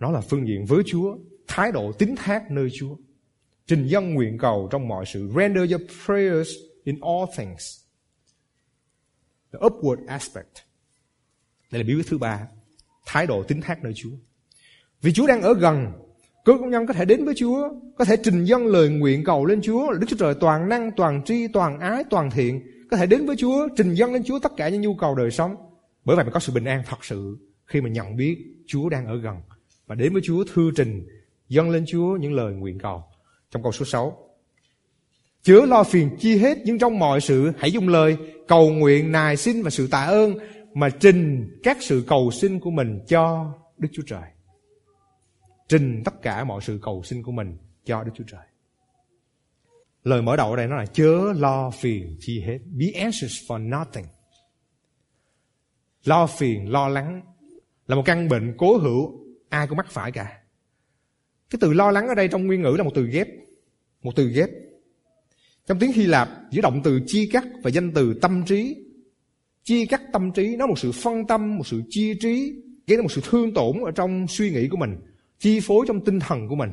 nó 0.00 0.10
là 0.10 0.20
phương 0.20 0.48
diện 0.48 0.64
với 0.64 0.82
Chúa, 0.86 1.16
thái 1.48 1.72
độ 1.72 1.92
tín 1.92 2.14
thác 2.16 2.50
nơi 2.50 2.68
Chúa. 2.78 2.96
Trình 3.66 3.86
dân 3.86 4.14
nguyện 4.14 4.38
cầu 4.38 4.68
trong 4.70 4.88
mọi 4.88 5.04
sự. 5.06 5.30
Render 5.36 5.72
your 5.72 5.82
prayers 6.04 6.50
in 6.84 7.00
all 7.00 7.24
things. 7.36 7.80
The 9.52 9.58
upward 9.58 10.06
aspect. 10.06 10.56
Đây 11.70 11.82
là 11.82 11.86
bí 11.86 11.94
quyết 11.94 12.06
thứ 12.08 12.18
ba 12.18 12.48
thái 13.06 13.26
độ 13.26 13.42
tín 13.42 13.60
thác 13.60 13.84
nơi 13.84 13.92
Chúa. 13.96 14.10
Vì 15.02 15.12
Chúa 15.12 15.26
đang 15.26 15.42
ở 15.42 15.54
gần, 15.54 15.92
cơ 16.44 16.52
công 16.60 16.70
nhân 16.70 16.86
có 16.86 16.94
thể 16.94 17.04
đến 17.04 17.24
với 17.24 17.34
Chúa, 17.36 17.68
có 17.98 18.04
thể 18.04 18.16
trình 18.22 18.44
dân 18.44 18.66
lời 18.66 18.88
nguyện 18.88 19.24
cầu 19.24 19.44
lên 19.44 19.60
Chúa 19.62 19.92
Đức 19.92 20.06
Chúa 20.08 20.16
Trời 20.16 20.34
toàn 20.40 20.68
năng, 20.68 20.90
toàn 20.96 21.22
tri, 21.24 21.48
toàn 21.48 21.80
ái, 21.80 22.04
toàn 22.10 22.30
thiện, 22.30 22.62
có 22.90 22.96
thể 22.96 23.06
đến 23.06 23.26
với 23.26 23.36
Chúa, 23.36 23.68
trình 23.76 23.94
dân 23.94 24.12
lên 24.12 24.24
Chúa 24.24 24.38
tất 24.38 24.52
cả 24.56 24.68
những 24.68 24.82
nhu 24.82 24.94
cầu 24.94 25.14
đời 25.14 25.30
sống. 25.30 25.56
Bởi 26.04 26.16
vậy 26.16 26.24
mình 26.24 26.34
có 26.34 26.40
sự 26.40 26.52
bình 26.52 26.64
an 26.64 26.82
thật 26.86 27.04
sự 27.04 27.36
khi 27.66 27.80
mình 27.80 27.92
nhận 27.92 28.16
biết 28.16 28.38
Chúa 28.66 28.88
đang 28.88 29.06
ở 29.06 29.16
gần 29.16 29.36
và 29.90 29.96
đến 29.96 30.12
với 30.12 30.22
Chúa 30.24 30.44
thư 30.44 30.70
trình 30.76 31.06
dâng 31.48 31.70
lên 31.70 31.84
Chúa 31.88 32.16
những 32.16 32.32
lời 32.32 32.54
nguyện 32.54 32.78
cầu. 32.78 33.04
Trong 33.50 33.62
câu 33.62 33.72
số 33.72 33.84
6. 33.84 34.28
Chớ 35.42 35.60
lo 35.66 35.82
phiền 35.82 36.16
chi 36.20 36.36
hết 36.36 36.58
nhưng 36.64 36.78
trong 36.78 36.98
mọi 36.98 37.20
sự 37.20 37.52
hãy 37.58 37.72
dùng 37.72 37.88
lời 37.88 38.16
cầu 38.48 38.70
nguyện 38.70 39.12
nài 39.12 39.36
xin 39.36 39.62
và 39.62 39.70
sự 39.70 39.86
tạ 39.86 40.04
ơn 40.04 40.34
mà 40.74 40.88
trình 41.00 41.50
các 41.62 41.76
sự 41.80 42.04
cầu 42.06 42.30
xin 42.30 42.60
của 42.60 42.70
mình 42.70 43.00
cho 43.08 43.52
Đức 43.78 43.88
Chúa 43.92 44.02
Trời. 44.06 44.22
Trình 45.68 46.02
tất 46.04 46.22
cả 46.22 46.44
mọi 46.44 46.60
sự 46.62 46.78
cầu 46.82 47.02
xin 47.02 47.22
của 47.22 47.32
mình 47.32 47.56
cho 47.84 48.04
Đức 48.04 48.12
Chúa 48.14 48.24
Trời. 48.32 48.46
Lời 50.04 50.22
mở 50.22 50.36
đầu 50.36 50.50
ở 50.50 50.56
đây 50.56 50.66
nó 50.66 50.76
là 50.76 50.86
chớ 50.86 51.32
lo 51.36 51.70
phiền 51.70 52.16
chi 52.20 52.40
hết. 52.40 52.58
Be 52.78 52.86
anxious 52.94 53.32
for 53.48 53.68
nothing. 53.68 54.06
Lo 56.04 56.26
phiền, 56.26 56.72
lo 56.72 56.88
lắng 56.88 57.22
là 57.86 57.96
một 57.96 58.02
căn 58.04 58.28
bệnh 58.28 58.54
cố 58.58 58.76
hữu 58.76 59.20
ai 59.50 59.66
cũng 59.66 59.76
mắc 59.76 59.86
phải 59.90 60.12
cả. 60.12 60.38
Cái 61.50 61.58
từ 61.60 61.72
lo 61.72 61.90
lắng 61.90 62.08
ở 62.08 62.14
đây 62.14 62.28
trong 62.28 62.46
nguyên 62.46 62.62
ngữ 62.62 62.74
là 62.78 62.84
một 62.84 62.92
từ 62.94 63.06
ghép. 63.06 63.28
Một 64.02 64.12
từ 64.16 64.28
ghép. 64.28 64.50
Trong 65.66 65.78
tiếng 65.78 65.92
Hy 65.92 66.06
Lạp, 66.06 66.28
giữa 66.50 66.62
động 66.62 66.80
từ 66.84 67.00
chi 67.06 67.30
cắt 67.32 67.44
và 67.62 67.70
danh 67.70 67.92
từ 67.94 68.14
tâm 68.14 68.44
trí 68.46 68.76
chia 69.64 69.86
cắt 69.86 70.02
tâm 70.12 70.32
trí 70.32 70.56
nó 70.56 70.66
một 70.66 70.78
sự 70.78 70.92
phân 70.92 71.26
tâm 71.26 71.56
một 71.56 71.66
sự 71.66 71.82
chia 71.88 72.14
trí 72.20 72.52
gây 72.86 72.96
ra 72.96 73.02
một 73.02 73.12
sự 73.12 73.20
thương 73.30 73.54
tổn 73.54 73.84
ở 73.84 73.90
trong 73.90 74.26
suy 74.28 74.50
nghĩ 74.50 74.68
của 74.68 74.76
mình 74.76 74.96
chi 75.38 75.60
phối 75.60 75.84
trong 75.88 76.04
tinh 76.04 76.20
thần 76.20 76.48
của 76.48 76.54
mình 76.54 76.70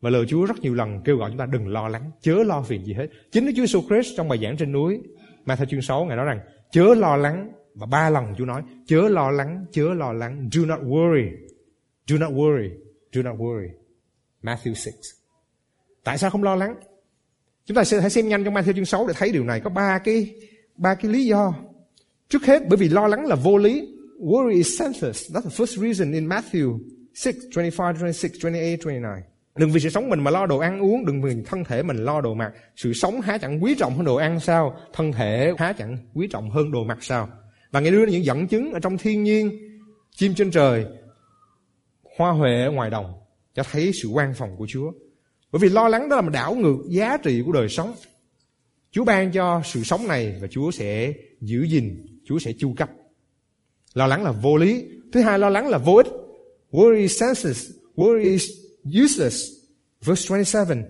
và 0.00 0.10
lời 0.10 0.24
Chúa 0.28 0.44
rất 0.44 0.60
nhiều 0.60 0.74
lần 0.74 1.00
kêu 1.04 1.16
gọi 1.16 1.30
chúng 1.30 1.38
ta 1.38 1.46
đừng 1.46 1.68
lo 1.68 1.88
lắng 1.88 2.10
chớ 2.20 2.34
lo 2.46 2.62
phiền 2.62 2.84
gì 2.84 2.92
hết 2.92 3.06
chính 3.32 3.46
Đức 3.46 3.52
Chúa 3.56 3.62
Jesus 3.62 3.88
Christ 3.88 4.16
trong 4.16 4.28
bài 4.28 4.38
giảng 4.42 4.56
trên 4.56 4.72
núi 4.72 5.00
Matthew 5.46 5.64
chương 5.64 5.82
6 5.82 6.04
ngài 6.04 6.16
nói 6.16 6.26
rằng 6.26 6.40
chớ 6.70 6.94
lo 6.94 7.16
lắng 7.16 7.52
và 7.74 7.86
ba 7.86 8.10
lần 8.10 8.34
Chúa 8.38 8.44
nói 8.44 8.62
chớ 8.86 9.08
lo 9.08 9.30
lắng 9.30 9.66
chớ 9.72 9.94
lo 9.94 10.12
lắng 10.12 10.48
do 10.52 10.64
not 10.64 10.80
worry 10.80 11.30
do 12.06 12.18
not 12.18 12.32
worry 12.32 12.70
do 13.12 13.22
not 13.22 13.36
worry 13.36 13.68
Matthew 14.42 14.74
6 14.74 14.92
tại 16.04 16.18
sao 16.18 16.30
không 16.30 16.42
lo 16.42 16.56
lắng 16.56 16.76
chúng 17.66 17.74
ta 17.74 17.84
sẽ 17.84 18.00
hãy 18.00 18.10
xem 18.10 18.28
nhanh 18.28 18.44
trong 18.44 18.54
Matthew 18.54 18.72
chương 18.72 18.84
6 18.84 19.06
để 19.06 19.14
thấy 19.16 19.32
điều 19.32 19.44
này 19.44 19.60
có 19.60 19.70
ba 19.70 19.98
cái 19.98 20.34
ba 20.76 20.94
cái 20.94 21.10
lý 21.10 21.26
do. 21.26 21.54
Trước 22.28 22.46
hết 22.46 22.62
bởi 22.68 22.76
vì 22.76 22.88
lo 22.88 23.06
lắng 23.06 23.26
là 23.26 23.36
vô 23.36 23.58
lý. 23.58 23.88
Worry 24.20 24.50
is 24.50 24.78
senseless. 24.78 25.30
That's 25.30 25.42
the 25.42 25.64
first 25.64 25.82
reason 25.82 26.12
in 26.12 26.28
Matthew 26.28 26.78
6, 27.14 27.34
25, 27.56 27.96
26, 27.96 28.50
28, 28.50 28.52
29. 28.52 29.02
Đừng 29.56 29.70
vì 29.70 29.80
sự 29.80 29.88
sống 29.88 30.08
mình 30.08 30.20
mà 30.20 30.30
lo 30.30 30.46
đồ 30.46 30.58
ăn 30.58 30.80
uống, 30.80 31.06
đừng 31.06 31.22
vì 31.22 31.34
thân 31.46 31.64
thể 31.64 31.82
mình 31.82 31.96
lo 31.96 32.20
đồ 32.20 32.34
mặc. 32.34 32.52
Sự 32.76 32.92
sống 32.92 33.20
há 33.20 33.38
chẳng 33.38 33.64
quý 33.64 33.74
trọng 33.74 33.96
hơn 33.96 34.04
đồ 34.04 34.16
ăn 34.16 34.40
sao? 34.40 34.76
Thân 34.92 35.12
thể 35.12 35.52
há 35.58 35.72
chẳng 35.72 35.98
quý 36.14 36.28
trọng 36.30 36.50
hơn 36.50 36.72
đồ 36.72 36.84
mặc 36.84 36.98
sao? 37.00 37.28
Và 37.70 37.80
nghe 37.80 37.90
đưa 37.90 38.06
những 38.06 38.24
dẫn 38.24 38.46
chứng 38.46 38.72
ở 38.72 38.80
trong 38.80 38.98
thiên 38.98 39.24
nhiên, 39.24 39.50
chim 40.16 40.34
trên 40.34 40.50
trời, 40.50 40.86
hoa 42.16 42.30
huệ 42.30 42.62
ở 42.62 42.70
ngoài 42.70 42.90
đồng, 42.90 43.14
cho 43.54 43.62
thấy 43.72 43.92
sự 44.02 44.08
quan 44.08 44.34
phòng 44.34 44.56
của 44.56 44.66
Chúa. 44.68 44.92
Bởi 45.52 45.60
vì 45.60 45.68
lo 45.68 45.88
lắng 45.88 46.08
đó 46.08 46.16
là 46.16 46.28
đảo 46.28 46.54
ngược 46.54 46.78
giá 46.88 47.16
trị 47.16 47.42
của 47.46 47.52
đời 47.52 47.68
sống. 47.68 47.94
Chúa 48.90 49.04
ban 49.04 49.32
cho 49.32 49.62
sự 49.64 49.82
sống 49.82 50.08
này 50.08 50.38
và 50.40 50.46
Chúa 50.50 50.70
sẽ 50.70 51.12
giữ 51.40 51.62
gìn, 51.62 52.06
Chúa 52.24 52.38
sẽ 52.38 52.52
chu 52.58 52.74
cấp. 52.76 52.90
Lo 53.94 54.06
lắng 54.06 54.24
là 54.24 54.32
vô 54.32 54.56
lý. 54.56 54.84
Thứ 55.12 55.20
hai, 55.20 55.38
lo 55.38 55.48
lắng 55.48 55.68
là 55.68 55.78
vô 55.78 55.94
ích. 55.94 56.06
Worry 56.72 56.96
is 56.96 57.20
senseless. 57.20 57.70
Worry 57.96 58.22
is 58.22 58.50
useless. 59.04 59.36
Verse 60.04 60.34
27. 60.34 60.84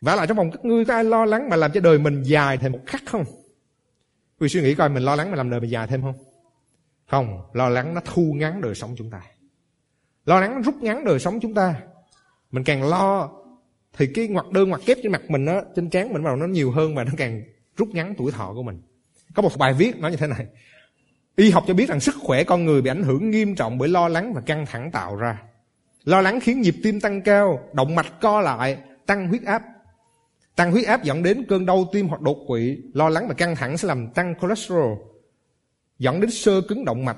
Và 0.00 0.16
lại 0.16 0.26
trong 0.26 0.36
vòng 0.36 0.50
các 0.50 0.64
ngươi 0.64 0.84
có 0.84 0.94
ai 0.94 1.04
lo 1.04 1.24
lắng 1.24 1.48
mà 1.48 1.56
làm 1.56 1.72
cho 1.72 1.80
đời 1.80 1.98
mình 1.98 2.22
dài 2.22 2.58
thêm 2.58 2.72
một 2.72 2.80
khắc 2.86 3.02
không? 3.06 3.24
Quý 4.40 4.48
suy 4.48 4.62
nghĩ 4.62 4.74
coi 4.74 4.88
mình 4.88 5.02
lo 5.02 5.16
lắng 5.16 5.30
mà 5.30 5.36
làm 5.36 5.50
đời 5.50 5.60
mình 5.60 5.70
dài 5.70 5.86
thêm 5.86 6.02
không? 6.02 6.14
Không, 7.06 7.40
lo 7.52 7.68
lắng 7.68 7.94
nó 7.94 8.00
thu 8.04 8.32
ngắn 8.36 8.60
đời 8.60 8.74
sống 8.74 8.94
chúng 8.98 9.10
ta. 9.10 9.22
Lo 10.26 10.40
lắng 10.40 10.62
rút 10.62 10.82
ngắn 10.82 11.04
đời 11.04 11.18
sống 11.18 11.40
chúng 11.40 11.54
ta. 11.54 11.74
Mình 12.50 12.64
càng 12.64 12.88
lo, 12.88 13.30
thì 13.92 14.06
cái 14.14 14.28
ngoặc 14.28 14.50
đơn 14.50 14.68
ngoặc 14.68 14.80
kép 14.86 14.98
trên 15.02 15.12
mặt 15.12 15.22
mình 15.30 15.46
á, 15.46 15.60
trên 15.76 15.90
trán 15.90 16.12
mình 16.12 16.22
vào 16.22 16.36
nó 16.36 16.46
nhiều 16.46 16.70
hơn 16.70 16.94
và 16.94 17.04
nó 17.04 17.12
càng 17.16 17.42
rút 17.76 17.88
ngắn 17.88 18.14
tuổi 18.18 18.32
thọ 18.32 18.52
của 18.54 18.62
mình. 18.62 18.82
Có 19.34 19.42
một 19.42 19.56
bài 19.58 19.72
viết 19.72 19.96
nói 19.96 20.10
như 20.10 20.16
thế 20.16 20.26
này. 20.26 20.46
Y 21.36 21.50
học 21.50 21.64
cho 21.66 21.74
biết 21.74 21.88
rằng 21.88 22.00
sức 22.00 22.14
khỏe 22.20 22.44
con 22.44 22.64
người 22.64 22.82
bị 22.82 22.90
ảnh 22.90 23.02
hưởng 23.02 23.30
nghiêm 23.30 23.54
trọng 23.54 23.78
bởi 23.78 23.88
lo 23.88 24.08
lắng 24.08 24.34
và 24.34 24.40
căng 24.40 24.66
thẳng 24.66 24.90
tạo 24.90 25.16
ra. 25.16 25.42
Lo 26.04 26.20
lắng 26.20 26.40
khiến 26.40 26.60
nhịp 26.60 26.74
tim 26.82 27.00
tăng 27.00 27.22
cao, 27.22 27.60
động 27.72 27.94
mạch 27.94 28.20
co 28.20 28.40
lại, 28.40 28.78
tăng 29.06 29.28
huyết 29.28 29.42
áp. 29.42 29.62
Tăng 30.56 30.72
huyết 30.72 30.86
áp 30.86 31.04
dẫn 31.04 31.22
đến 31.22 31.44
cơn 31.48 31.66
đau 31.66 31.88
tim 31.92 32.08
hoặc 32.08 32.20
đột 32.20 32.38
quỵ. 32.46 32.78
Lo 32.94 33.08
lắng 33.08 33.28
và 33.28 33.34
căng 33.34 33.56
thẳng 33.56 33.78
sẽ 33.78 33.88
làm 33.88 34.08
tăng 34.08 34.34
cholesterol, 34.40 34.98
dẫn 35.98 36.20
đến 36.20 36.30
sơ 36.30 36.60
cứng 36.60 36.84
động 36.84 37.04
mạch 37.04 37.16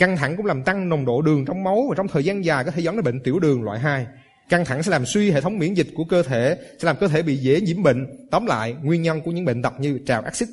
căng 0.00 0.16
thẳng 0.16 0.36
cũng 0.36 0.46
làm 0.46 0.62
tăng 0.62 0.88
nồng 0.88 1.04
độ 1.04 1.22
đường 1.22 1.44
trong 1.44 1.64
máu 1.64 1.86
và 1.88 1.94
trong 1.96 2.08
thời 2.08 2.24
gian 2.24 2.44
dài 2.44 2.64
có 2.64 2.70
thể 2.70 2.82
dẫn 2.82 2.96
đến 2.96 3.04
bệnh 3.04 3.20
tiểu 3.20 3.38
đường 3.38 3.62
loại 3.62 3.78
2 3.78 4.06
Căng 4.48 4.64
thẳng 4.64 4.82
sẽ 4.82 4.90
làm 4.90 5.06
suy 5.06 5.30
hệ 5.30 5.40
thống 5.40 5.58
miễn 5.58 5.74
dịch 5.74 5.86
của 5.94 6.04
cơ 6.04 6.22
thể, 6.22 6.58
sẽ 6.78 6.86
làm 6.86 6.96
cơ 6.96 7.08
thể 7.08 7.22
bị 7.22 7.36
dễ 7.36 7.60
nhiễm 7.60 7.82
bệnh. 7.82 8.28
Tóm 8.30 8.46
lại, 8.46 8.76
nguyên 8.82 9.02
nhân 9.02 9.20
của 9.20 9.30
những 9.30 9.44
bệnh 9.44 9.62
tật 9.62 9.80
như 9.80 10.00
trào 10.06 10.22
axit, 10.22 10.48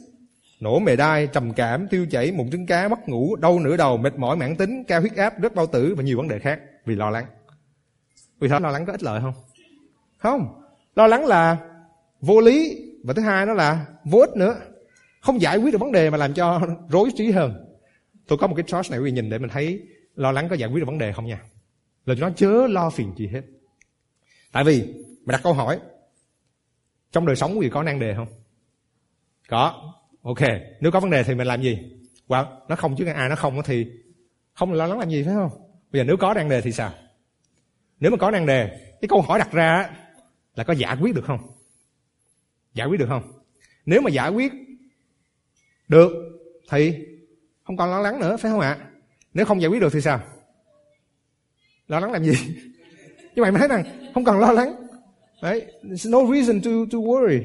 nổ 0.59 0.79
mề 0.79 0.95
đai, 0.95 1.27
trầm 1.27 1.53
cảm, 1.53 1.87
tiêu 1.87 2.05
chảy, 2.11 2.31
mụn 2.31 2.49
trứng 2.49 2.65
cá, 2.65 2.87
mất 2.87 3.09
ngủ, 3.09 3.35
đau 3.35 3.59
nửa 3.59 3.77
đầu, 3.77 3.97
mệt 3.97 4.19
mỏi 4.19 4.35
mãn 4.37 4.55
tính, 4.55 4.83
cao 4.87 5.01
huyết 5.01 5.15
áp, 5.15 5.41
rất 5.41 5.55
bao 5.55 5.67
tử 5.67 5.93
và 5.97 6.03
nhiều 6.03 6.17
vấn 6.17 6.27
đề 6.27 6.39
khác 6.39 6.59
vì 6.85 6.95
lo 6.95 7.09
lắng. 7.09 7.25
Vì 8.39 8.49
sao 8.49 8.59
lo 8.59 8.69
lắng 8.69 8.85
có 8.85 8.93
ích 8.93 9.03
lợi 9.03 9.21
không? 9.21 9.33
Không. 10.17 10.61
Lo 10.95 11.07
lắng 11.07 11.25
là 11.25 11.57
vô 12.21 12.41
lý 12.41 12.81
và 13.03 13.13
thứ 13.13 13.21
hai 13.21 13.45
nó 13.45 13.53
là 13.53 13.85
vô 14.03 14.19
ích 14.19 14.35
nữa. 14.35 14.55
Không 15.21 15.41
giải 15.41 15.57
quyết 15.57 15.71
được 15.71 15.81
vấn 15.81 15.91
đề 15.91 16.09
mà 16.09 16.17
làm 16.17 16.33
cho 16.33 16.61
rối 16.89 17.09
trí 17.15 17.31
hơn. 17.31 17.66
Tôi 18.27 18.37
có 18.37 18.47
một 18.47 18.55
cái 18.55 18.65
chart 18.67 18.91
này 18.91 18.99
quý 18.99 19.05
vị 19.05 19.11
nhìn 19.11 19.29
để 19.29 19.37
mình 19.37 19.49
thấy 19.49 19.81
lo 20.15 20.31
lắng 20.31 20.47
có 20.49 20.55
giải 20.55 20.69
quyết 20.69 20.79
được 20.79 20.85
vấn 20.85 20.97
đề 20.97 21.13
không 21.13 21.25
nha. 21.25 21.41
Lời 22.05 22.17
nó 22.19 22.29
chớ 22.35 22.67
lo 22.67 22.89
phiền 22.89 23.13
gì 23.17 23.27
hết. 23.27 23.41
Tại 24.51 24.63
vì 24.63 24.81
mình 25.27 25.33
đặt 25.33 25.41
câu 25.43 25.53
hỏi 25.53 25.79
Trong 27.11 27.25
đời 27.25 27.35
sống 27.35 27.61
gì 27.61 27.69
có 27.69 27.83
nan 27.83 27.99
đề 27.99 28.13
không 28.15 28.27
Có 29.49 29.93
Ok 30.21 30.39
Nếu 30.81 30.91
có 30.91 30.99
vấn 30.99 31.09
đề 31.09 31.23
thì 31.23 31.35
mình 31.35 31.47
làm 31.47 31.61
gì 31.61 31.77
well, 32.27 32.45
Nó 32.69 32.75
không 32.75 32.95
chứ 32.95 33.05
ai 33.05 33.29
nó 33.29 33.35
không 33.35 33.61
thì 33.65 33.87
Không 34.53 34.73
lo 34.73 34.87
lắng 34.87 34.99
làm 34.99 35.09
gì 35.09 35.23
phải 35.23 35.33
không 35.33 35.51
Bây 35.91 35.99
giờ 35.99 36.03
nếu 36.03 36.17
có 36.17 36.33
nan 36.33 36.49
đề 36.49 36.61
thì 36.61 36.71
sao 36.71 36.93
Nếu 37.99 38.11
mà 38.11 38.17
có 38.17 38.31
nan 38.31 38.45
đề 38.45 38.67
Cái 39.01 39.07
câu 39.09 39.21
hỏi 39.21 39.39
đặt 39.39 39.51
ra 39.51 39.89
là 40.55 40.63
có 40.63 40.73
giải 40.73 40.97
quyết 41.01 41.15
được 41.15 41.25
không 41.25 41.39
Giải 42.73 42.87
quyết 42.87 42.99
được 42.99 43.07
không? 43.09 43.31
Nếu 43.85 44.01
mà 44.01 44.09
giải 44.09 44.29
quyết 44.29 44.53
được 45.87 46.11
thì 46.71 46.93
không 47.67 47.77
còn 47.77 47.89
lo 47.89 47.99
lắng 47.99 48.19
nữa 48.19 48.37
phải 48.37 48.51
không 48.51 48.59
ạ? 48.59 48.77
Nếu 49.33 49.45
không 49.45 49.61
giải 49.61 49.69
quyết 49.69 49.79
được 49.79 49.93
thì 49.93 50.01
sao? 50.01 50.21
Lo 51.87 51.99
lắng 51.99 52.11
làm 52.11 52.23
gì? 52.23 52.33
Như 53.35 53.41
vậy 53.41 53.51
mới 53.51 53.59
thấy 53.59 53.67
rằng 53.67 54.11
không 54.13 54.25
cần 54.25 54.39
lo 54.39 54.51
lắng. 54.51 54.75
đấy 55.41 55.65
There's 55.83 56.09
no 56.09 56.33
reason 56.33 56.61
to, 56.61 56.71
to 56.91 56.97
worry. 56.97 57.41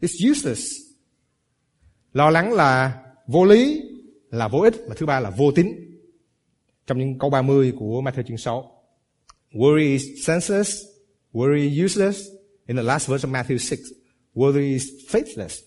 It's 0.00 0.30
useless. 0.30 0.62
Lo 2.12 2.30
lắng 2.30 2.52
là 2.52 3.02
vô 3.26 3.44
lý, 3.44 3.82
là 4.30 4.48
vô 4.48 4.60
ích. 4.60 4.74
Và 4.88 4.94
thứ 4.94 5.06
ba 5.06 5.20
là 5.20 5.30
vô 5.30 5.52
tín. 5.52 5.66
Trong 6.86 6.98
những 6.98 7.18
câu 7.18 7.30
30 7.30 7.72
của 7.78 8.02
Matthew 8.02 8.22
chương 8.22 8.38
6. 8.38 8.72
Worry 9.52 9.92
is 9.92 10.26
senseless. 10.26 10.76
Worry 11.32 11.84
useless. 11.84 12.20
In 12.66 12.76
the 12.76 12.82
last 12.82 13.08
verse 13.10 13.28
of 13.28 13.32
Matthew 13.32 13.58
6. 13.58 13.80
Worry 14.34 14.72
is 14.72 14.84
faithless. 15.10 15.58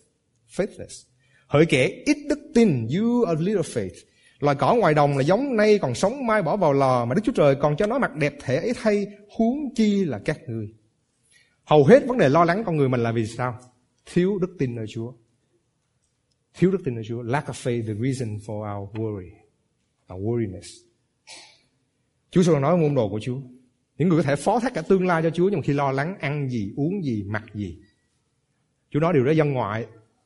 Faithless. 0.58 1.15
Hỡi 1.48 1.66
kẻ 1.66 2.04
ít 2.06 2.18
đức 2.30 2.40
tin, 2.54 2.88
you 2.88 3.24
are 3.24 3.44
little 3.44 3.62
faith. 3.62 4.06
Loài 4.40 4.56
cỏ 4.56 4.76
ngoài 4.76 4.94
đồng 4.94 5.18
là 5.18 5.24
giống 5.24 5.56
nay 5.56 5.80
còn 5.80 5.96
sống 5.96 6.28
mai 6.28 6.42
bỏ 6.42 6.58
vào 6.58 6.74
lò 6.74 7.06
mà 7.06 7.16
Đức 7.16 7.22
Chúa 7.26 7.32
Trời 7.32 7.56
còn 7.56 7.76
cho 7.76 7.88
nó 7.88 8.00
mặt 8.00 8.16
đẹp 8.16 8.34
thể 8.44 8.56
ấy 8.56 8.74
thay 8.82 9.08
huống 9.38 9.76
chi 9.76 10.06
là 10.06 10.20
các 10.26 10.40
ngươi. 10.48 10.74
Hầu 11.64 11.86
hết 11.86 12.08
vấn 12.08 12.18
đề 12.18 12.30
lo 12.30 12.46
lắng 12.46 12.64
con 12.66 12.78
người 12.78 12.90
mình 12.90 13.04
là 13.04 13.12
vì 13.12 13.26
sao? 13.26 13.60
Thiếu 14.06 14.40
đức 14.40 14.56
tin 14.60 14.76
nơi 14.76 14.86
Chúa. 14.90 15.14
Thiếu 16.54 16.72
đức 16.72 16.82
tin 16.86 16.96
nơi 16.96 17.04
Chúa. 17.08 17.22
Lack 17.22 17.48
of 17.48 17.54
faith, 17.54 17.88
the 17.88 17.94
reason 17.94 18.38
for 18.38 18.78
our 18.78 18.90
worry. 18.90 19.30
Our 20.14 20.24
worriness. 20.24 20.86
Chúa 22.32 22.44
sẽ 22.44 22.60
nói 22.60 22.78
môn 22.78 22.96
đồ 22.96 23.10
của 23.10 23.20
Chúa. 23.20 23.38
Những 23.98 24.10
người 24.10 24.18
có 24.18 24.24
thể 24.24 24.36
phó 24.36 24.60
thác 24.60 24.74
cả 24.74 24.82
tương 24.82 25.08
lai 25.08 25.24
cho 25.24 25.30
Chúa 25.30 25.50
nhưng 25.50 25.62
khi 25.62 25.74
lo 25.74 25.92
lắng 25.92 26.16
ăn 26.20 26.50
gì, 26.50 26.74
uống 26.78 27.04
gì, 27.04 27.24
mặc 27.28 27.44
gì. 27.54 27.78
Chúa 28.90 29.00
nói 29.00 29.14
điều 29.14 29.26
đó 29.26 29.32
dân 29.32 29.54
ngoại 29.54 29.86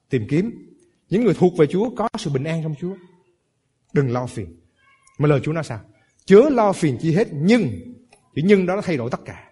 tìm 0.09 0.27
kiếm. 0.29 0.68
Những 1.09 1.23
người 1.23 1.33
thuộc 1.33 1.57
về 1.57 1.67
Chúa 1.67 1.89
có 1.89 2.09
sự 2.17 2.29
bình 2.29 2.43
an 2.43 2.63
trong 2.63 2.75
Chúa. 2.81 2.95
Đừng 3.93 4.11
lo 4.11 4.27
phiền. 4.27 4.55
Mà 5.17 5.27
lời 5.27 5.39
Chúa 5.43 5.53
nói 5.53 5.63
sao? 5.63 5.79
Chớ 6.25 6.49
lo 6.49 6.73
phiền 6.73 6.97
chi 7.01 7.13
hết 7.13 7.27
nhưng 7.31 7.69
chữ 8.35 8.41
nhưng 8.45 8.65
đó 8.65 8.75
nó 8.75 8.81
thay 8.81 8.97
đổi 8.97 9.09
tất 9.11 9.19
cả. 9.25 9.51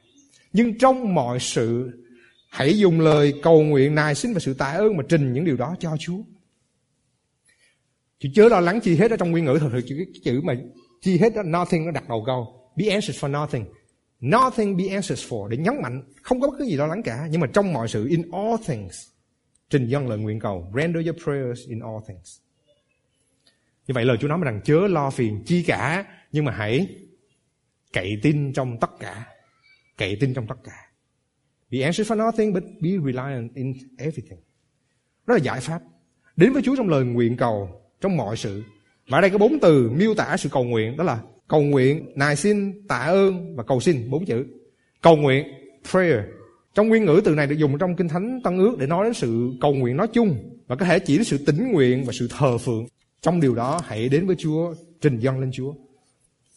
Nhưng 0.53 0.77
trong 0.77 1.13
mọi 1.13 1.39
sự 1.39 1.89
hãy 2.49 2.79
dùng 2.79 2.99
lời 2.99 3.33
cầu 3.43 3.63
nguyện 3.63 3.95
nài 3.95 4.15
xin 4.15 4.33
và 4.33 4.39
sự 4.39 4.53
tạ 4.53 4.65
ơn 4.65 4.97
mà 4.97 5.03
trình 5.09 5.33
những 5.33 5.45
điều 5.45 5.57
đó 5.57 5.75
cho 5.79 5.97
Chúa. 5.99 6.17
Chữ 8.19 8.29
chớ 8.33 8.49
lo 8.49 8.59
lắng 8.59 8.79
chi 8.79 8.95
hết 8.95 9.11
ở 9.11 9.17
trong 9.17 9.31
nguyên 9.31 9.45
ngữ 9.45 9.57
thật 9.59 9.69
sự 9.71 9.81
chữ, 9.87 10.05
chữ 10.23 10.41
mà 10.43 10.53
chi 11.01 11.17
hết 11.17 11.35
đó 11.35 11.43
nothing 11.43 11.85
nó 11.85 11.91
đặt 11.91 12.09
đầu 12.09 12.23
câu. 12.25 12.71
Be 12.75 12.85
anxious 12.87 13.23
for 13.23 13.41
nothing. 13.41 13.65
Nothing 14.21 14.77
be 14.77 14.83
anxious 14.87 15.33
for 15.33 15.47
để 15.47 15.57
nhấn 15.57 15.81
mạnh 15.81 16.03
không 16.21 16.41
có 16.41 16.47
bất 16.47 16.55
cứ 16.59 16.65
gì 16.65 16.75
lo 16.75 16.87
lắng 16.87 17.03
cả 17.03 17.27
nhưng 17.31 17.41
mà 17.41 17.47
trong 17.53 17.73
mọi 17.73 17.87
sự 17.87 18.07
in 18.07 18.31
all 18.31 18.55
things 18.65 19.07
trình 19.69 19.87
dân 19.87 20.07
lời 20.07 20.17
nguyện 20.17 20.39
cầu. 20.39 20.71
Render 20.75 21.05
your 21.05 21.23
prayers 21.23 21.67
in 21.67 21.79
all 21.79 21.97
things. 22.07 22.39
Như 23.87 23.93
vậy 23.93 24.05
lời 24.05 24.17
Chúa 24.21 24.27
nói 24.27 24.39
rằng 24.43 24.61
chớ 24.63 24.87
lo 24.87 25.09
phiền 25.09 25.43
chi 25.45 25.63
cả, 25.63 26.05
nhưng 26.31 26.45
mà 26.45 26.51
hãy 26.51 26.87
cậy 27.93 28.19
tin 28.21 28.53
trong 28.53 28.77
tất 28.79 28.89
cả. 28.99 29.25
Cậy 29.97 30.17
tin 30.19 30.33
trong 30.33 30.47
tất 30.47 30.55
cả. 30.63 30.91
Be 31.71 31.81
anxious 31.81 32.11
for 32.11 32.25
nothing, 32.25 32.53
but 32.53 32.63
be 32.81 32.89
reliant 33.05 33.53
in 33.55 33.73
everything. 33.97 34.39
Đó 35.27 35.33
là 35.33 35.39
giải 35.39 35.59
pháp. 35.59 35.81
Đến 36.35 36.53
với 36.53 36.61
Chúa 36.61 36.75
trong 36.75 36.89
lời 36.89 37.03
nguyện 37.03 37.37
cầu, 37.37 37.81
trong 38.01 38.17
mọi 38.17 38.37
sự. 38.37 38.63
Và 39.09 39.17
ở 39.17 39.21
đây 39.21 39.29
có 39.29 39.37
bốn 39.37 39.59
từ 39.61 39.89
miêu 39.89 40.13
tả 40.13 40.37
sự 40.37 40.49
cầu 40.49 40.63
nguyện. 40.63 40.97
Đó 40.97 41.03
là 41.03 41.19
cầu 41.47 41.61
nguyện, 41.61 42.11
nài 42.15 42.35
xin, 42.35 42.87
tạ 42.87 42.97
ơn 42.97 43.55
và 43.55 43.63
cầu 43.63 43.79
xin. 43.79 44.09
Bốn 44.09 44.25
chữ. 44.25 44.45
Cầu 45.01 45.15
nguyện, 45.15 45.47
prayer 45.91 46.19
trong 46.77 46.87
nguyên 46.87 47.05
ngữ 47.05 47.21
từ 47.25 47.35
này 47.35 47.47
được 47.47 47.55
dùng 47.55 47.77
trong 47.77 47.95
kinh 47.95 48.07
thánh 48.07 48.39
tân 48.43 48.57
ước 48.57 48.77
để 48.79 48.87
nói 48.87 49.05
đến 49.05 49.13
sự 49.13 49.51
cầu 49.61 49.73
nguyện 49.73 49.97
nói 49.97 50.07
chung 50.13 50.57
và 50.67 50.75
có 50.75 50.85
thể 50.85 50.99
chỉ 50.99 51.15
đến 51.15 51.23
sự 51.23 51.37
tỉnh 51.45 51.71
nguyện 51.71 52.03
và 52.05 52.13
sự 52.19 52.27
thờ 52.37 52.57
phượng. 52.57 52.85
Trong 53.21 53.41
điều 53.41 53.55
đó, 53.55 53.81
hãy 53.83 54.09
đến 54.09 54.27
với 54.27 54.35
Chúa, 54.39 54.73
trình 55.01 55.19
dâng 55.19 55.39
lên 55.39 55.51
Chúa. 55.53 55.73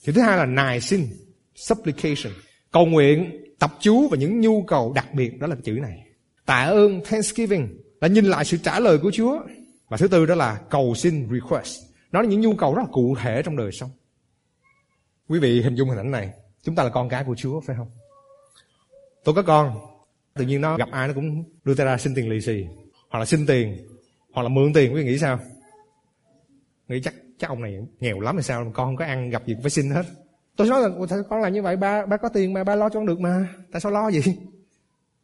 Thì 0.05 0.13
thứ 0.13 0.21
hai 0.21 0.37
là 0.37 0.47
nài 0.47 0.81
xin, 0.81 1.07
supplication. 1.55 2.33
Cầu 2.73 2.87
nguyện, 2.87 3.31
tập 3.59 3.71
chú 3.81 4.09
và 4.09 4.17
những 4.17 4.41
nhu 4.41 4.63
cầu 4.63 4.93
đặc 4.93 5.15
biệt, 5.15 5.39
đó 5.39 5.47
là 5.47 5.57
chữ 5.65 5.73
này. 5.73 6.05
Tạ 6.47 6.65
ơn, 6.65 7.01
thanksgiving, 7.05 7.79
là 8.01 8.09
nhìn 8.09 8.25
lại 8.25 8.45
sự 8.45 8.57
trả 8.57 8.81
lời 8.81 8.99
của 8.99 9.11
Chúa. 9.11 9.41
Và 9.89 9.97
thứ 9.97 10.09
tư 10.09 10.27
đó 10.27 10.35
là 10.35 10.61
cầu 10.71 10.95
xin, 10.95 11.29
request. 11.33 11.79
Nó 12.13 12.23
là 12.23 12.29
những 12.29 12.41
nhu 12.41 12.55
cầu 12.55 12.75
rất 12.75 12.83
là 12.83 12.89
cụ 12.93 13.17
thể 13.23 13.43
trong 13.45 13.57
đời 13.57 13.73
sống. 13.73 13.91
Quý 15.29 15.39
vị 15.39 15.63
hình 15.63 15.75
dung 15.75 15.89
hình 15.89 15.99
ảnh 15.99 16.11
này, 16.11 16.31
chúng 16.63 16.75
ta 16.75 16.83
là 16.83 16.91
con 16.91 17.09
cái 17.09 17.25
của 17.25 17.35
Chúa, 17.35 17.61
phải 17.61 17.77
không? 17.77 17.91
Tôi 19.25 19.35
có 19.35 19.43
con 19.43 19.90
tự 20.35 20.45
nhiên 20.45 20.61
nó 20.61 20.77
gặp 20.77 20.89
ai 20.93 21.09
nó 21.09 21.15
cũng 21.15 21.45
đưa 21.65 21.75
tay 21.75 21.87
ra 21.87 21.99
xin 21.99 22.15
tiền 22.15 22.29
lì 22.29 22.41
xì, 22.41 22.65
hoặc 23.11 23.19
là 23.19 23.25
xin 23.25 23.47
tiền, 23.47 23.77
hoặc 24.33 24.43
là 24.43 24.49
mượn 24.49 24.73
tiền, 24.73 24.95
quý 24.95 25.03
vị 25.03 25.05
nghĩ 25.05 25.19
sao? 25.19 25.39
Nghĩ 26.89 27.01
chắc 27.05 27.15
chắc 27.39 27.51
ông 27.51 27.63
này 27.63 27.79
nghèo 28.01 28.21
lắm 28.21 28.37
hay 28.37 28.43
sao? 28.43 28.65
Con 28.75 28.87
không 28.87 28.97
có 28.97 29.05
ăn, 29.05 29.31
gặp 29.31 29.47
gì 29.47 29.55
cũng 29.55 29.63
phải 29.63 29.71
xin 29.71 29.91
hết. 29.91 30.03
Tôi 30.57 30.69
nói 30.69 30.81
là 30.81 30.89
con 31.29 31.41
làm 31.41 31.53
như 31.53 31.63
vậy? 31.63 31.77
Ba 31.77 32.07
ba 32.07 32.17
có 32.17 32.29
tiền 32.29 32.53
mà, 32.53 32.65
ba 32.65 32.75
lo 32.75 32.89
cho 32.89 32.95
con 32.95 33.07
được 33.07 33.21
mà. 33.21 33.49
Tại 33.73 33.81
sao 33.81 33.93
lo 33.93 34.11
gì 34.11 34.21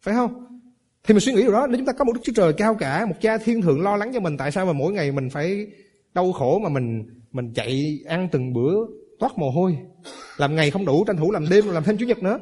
phải 0.02 0.14
không? 0.14 0.46
Thì 1.04 1.14
mình 1.14 1.20
suy 1.20 1.32
nghĩ 1.32 1.42
điều 1.42 1.52
đó, 1.52 1.66
nếu 1.66 1.76
chúng 1.76 1.86
ta 1.86 1.92
có 1.92 2.04
một 2.04 2.12
đức 2.12 2.20
chúa 2.24 2.32
trời 2.36 2.52
cao 2.52 2.74
cả, 2.74 3.06
một 3.06 3.14
cha 3.20 3.38
thiên 3.38 3.62
thượng 3.62 3.82
lo 3.82 3.96
lắng 3.96 4.10
cho 4.14 4.20
mình, 4.20 4.36
tại 4.36 4.52
sao 4.52 4.66
mà 4.66 4.72
mỗi 4.72 4.92
ngày 4.92 5.12
mình 5.12 5.30
phải 5.30 5.66
đau 6.14 6.32
khổ 6.32 6.58
mà 6.58 6.68
mình 6.68 7.04
mình 7.32 7.52
chạy 7.54 8.00
ăn 8.06 8.28
từng 8.32 8.52
bữa 8.52 8.86
toát 9.18 9.38
mồ 9.38 9.50
hôi, 9.50 9.78
làm 10.36 10.56
ngày 10.56 10.70
không 10.70 10.84
đủ 10.84 11.04
tranh 11.04 11.16
thủ 11.16 11.32
làm 11.32 11.48
đêm 11.50 11.68
làm 11.68 11.84
thêm 11.84 11.96
chủ 11.98 12.06
nhật 12.06 12.22
nữa? 12.22 12.38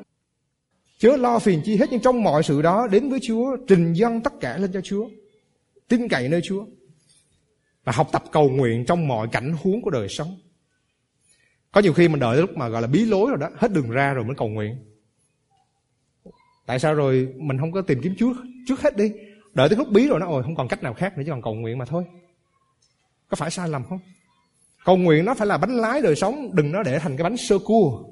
Chớ 0.99 1.17
lo 1.17 1.39
phiền 1.39 1.61
chi 1.65 1.77
hết, 1.77 1.87
nhưng 1.91 2.01
trong 2.01 2.23
mọi 2.23 2.43
sự 2.43 2.63
đó 2.63 2.87
đến 2.87 3.11
với 3.11 3.19
chúa, 3.23 3.57
trình 3.69 3.93
dân 3.93 4.21
tất 4.21 4.33
cả 4.41 4.59
lên 4.59 4.73
cho 4.73 4.81
chúa, 4.81 5.09
tin 5.89 6.09
cậy 6.09 6.29
nơi 6.29 6.41
chúa, 6.45 6.65
và 7.85 7.93
học 7.93 8.09
tập 8.13 8.25
cầu 8.33 8.49
nguyện 8.49 8.85
trong 8.85 9.09
mọi 9.09 9.29
cảnh 9.29 9.57
huống 9.63 9.83
của 9.83 9.91
đời 9.91 10.09
sống. 10.09 10.37
Có 11.73 11.81
nhiều 11.81 11.93
khi 11.93 12.09
mình 12.09 12.21
đợi 12.21 12.37
lúc 12.37 12.51
mà 12.57 12.69
gọi 12.69 12.83
là 12.83 12.89
bí 12.89 13.05
lối 13.05 13.29
rồi 13.29 13.39
đó, 13.41 13.51
hết 13.57 13.73
đường 13.73 13.91
ra 13.91 14.13
rồi 14.13 14.25
mới 14.25 14.35
cầu 14.37 14.49
nguyện. 14.49 14.77
Tại 16.67 16.79
sao 16.79 16.95
rồi 16.95 17.29
mình 17.37 17.59
không 17.59 17.73
có 17.73 17.83
tìm 17.83 18.01
kiếm 18.03 18.15
Chúa 18.19 18.35
trước 18.67 18.81
hết 18.81 18.97
đi? 18.97 19.13
Đợi 19.55 19.69
tới 19.69 19.79
lúc 19.79 19.89
bí 19.91 20.09
rồi 20.09 20.21
nó, 20.21 20.27
ôi, 20.27 20.43
không 20.43 20.57
còn 20.57 20.69
cách 20.69 20.83
nào 20.83 20.95
khác 20.95 21.17
nữa, 21.17 21.23
chỉ 21.27 21.31
còn 21.31 21.43
cầu 21.43 21.55
nguyện 21.55 21.79
mà 21.79 21.85
thôi. 21.85 22.05
Có 23.29 23.37
phải 23.37 23.51
sai 23.51 23.69
lầm 23.69 23.85
không? 23.85 23.99
Cầu 24.85 24.97
nguyện 24.97 25.25
nó 25.25 25.35
phải 25.35 25.47
là 25.47 25.59
bánh 25.59 25.77
lái 25.77 26.03
đời 26.03 26.17
sống, 26.17 26.51
đừng 26.55 26.73
nó 26.73 26.83
để 26.83 26.99
thành 26.99 27.17
cái 27.17 27.25
bánh 27.25 27.37
sơ 27.37 27.59
cua 27.59 28.05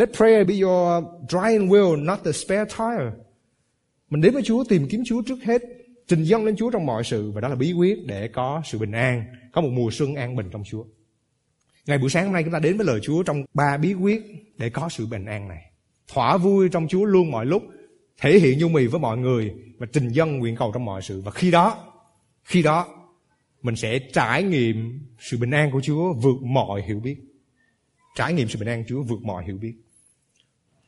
let 0.00 0.08
prayer 0.16 0.48
be 0.48 0.54
your 0.60 1.04
driving 1.28 1.68
wheel 1.68 2.04
not 2.04 2.18
the 2.24 2.32
spare 2.32 2.64
tire 2.64 3.12
mình 4.10 4.20
đến 4.20 4.34
với 4.34 4.42
Chúa 4.42 4.64
tìm 4.64 4.88
kiếm 4.90 5.02
Chúa 5.06 5.22
trước 5.22 5.38
hết 5.44 5.62
trình 6.10 6.22
dâng 6.22 6.44
lên 6.44 6.56
Chúa 6.56 6.70
trong 6.70 6.86
mọi 6.86 7.04
sự 7.04 7.30
và 7.30 7.40
đó 7.40 7.48
là 7.48 7.54
bí 7.54 7.72
quyết 7.72 8.06
để 8.06 8.28
có 8.28 8.62
sự 8.64 8.78
bình 8.78 8.92
an, 8.92 9.24
có 9.52 9.60
một 9.60 9.68
mùa 9.72 9.90
xuân 9.90 10.14
an 10.14 10.36
bình 10.36 10.48
trong 10.52 10.62
Chúa. 10.64 10.84
Ngày 11.86 11.98
buổi 11.98 12.10
sáng 12.10 12.24
hôm 12.24 12.32
nay 12.32 12.42
chúng 12.42 12.52
ta 12.52 12.58
đến 12.58 12.76
với 12.76 12.86
lời 12.86 13.00
Chúa 13.02 13.22
trong 13.22 13.44
ba 13.54 13.76
bí 13.76 13.94
quyết 13.94 14.22
để 14.56 14.70
có 14.70 14.88
sự 14.88 15.06
bình 15.06 15.24
an 15.24 15.48
này. 15.48 15.62
Thỏa 16.08 16.36
vui 16.36 16.68
trong 16.68 16.88
Chúa 16.88 17.04
luôn 17.04 17.30
mọi 17.30 17.46
lúc, 17.46 17.62
thể 18.20 18.38
hiện 18.38 18.58
nhu 18.58 18.68
mì 18.68 18.86
với 18.86 19.00
mọi 19.00 19.18
người 19.18 19.54
và 19.78 19.86
trình 19.92 20.08
dân 20.08 20.38
nguyện 20.38 20.56
cầu 20.56 20.70
trong 20.74 20.84
mọi 20.84 21.02
sự 21.02 21.20
và 21.20 21.30
khi 21.30 21.50
đó, 21.50 21.92
khi 22.44 22.62
đó 22.62 22.88
mình 23.62 23.76
sẽ 23.76 23.98
trải 23.98 24.42
nghiệm 24.42 25.00
sự 25.18 25.38
bình 25.38 25.50
an 25.50 25.70
của 25.70 25.80
Chúa 25.80 26.12
vượt 26.12 26.42
mọi 26.42 26.82
hiểu 26.82 27.00
biết. 27.00 27.16
Trải 28.16 28.32
nghiệm 28.32 28.48
sự 28.48 28.58
bình 28.58 28.68
an 28.68 28.82
của 28.82 28.86
Chúa 28.88 29.02
vượt 29.02 29.22
mọi 29.22 29.44
hiểu 29.44 29.58
biết. 29.60 29.74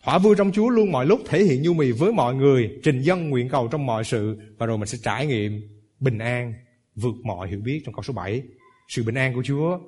Thỏa 0.02 0.18
vui 0.18 0.34
trong 0.38 0.52
Chúa 0.52 0.68
luôn 0.68 0.92
mọi 0.92 1.06
lúc 1.06 1.20
thể 1.26 1.44
hiện 1.44 1.62
nhu 1.62 1.74
mì 1.74 1.92
với 1.92 2.12
mọi 2.12 2.34
người, 2.34 2.70
trình 2.82 3.00
dân 3.00 3.30
nguyện 3.30 3.48
cầu 3.48 3.68
trong 3.68 3.86
mọi 3.86 4.04
sự 4.04 4.38
và 4.58 4.66
rồi 4.66 4.78
mình 4.78 4.88
sẽ 4.88 4.98
trải 5.02 5.26
nghiệm 5.26 5.60
bình 6.00 6.18
an 6.18 6.54
vượt 6.94 7.14
mọi 7.24 7.48
hiểu 7.48 7.60
biết 7.64 7.82
trong 7.84 7.94
câu 7.94 8.02
số 8.02 8.12
7. 8.12 8.42
Sự 8.88 9.02
bình 9.04 9.14
an 9.14 9.34
của 9.34 9.42
Chúa 9.42 9.78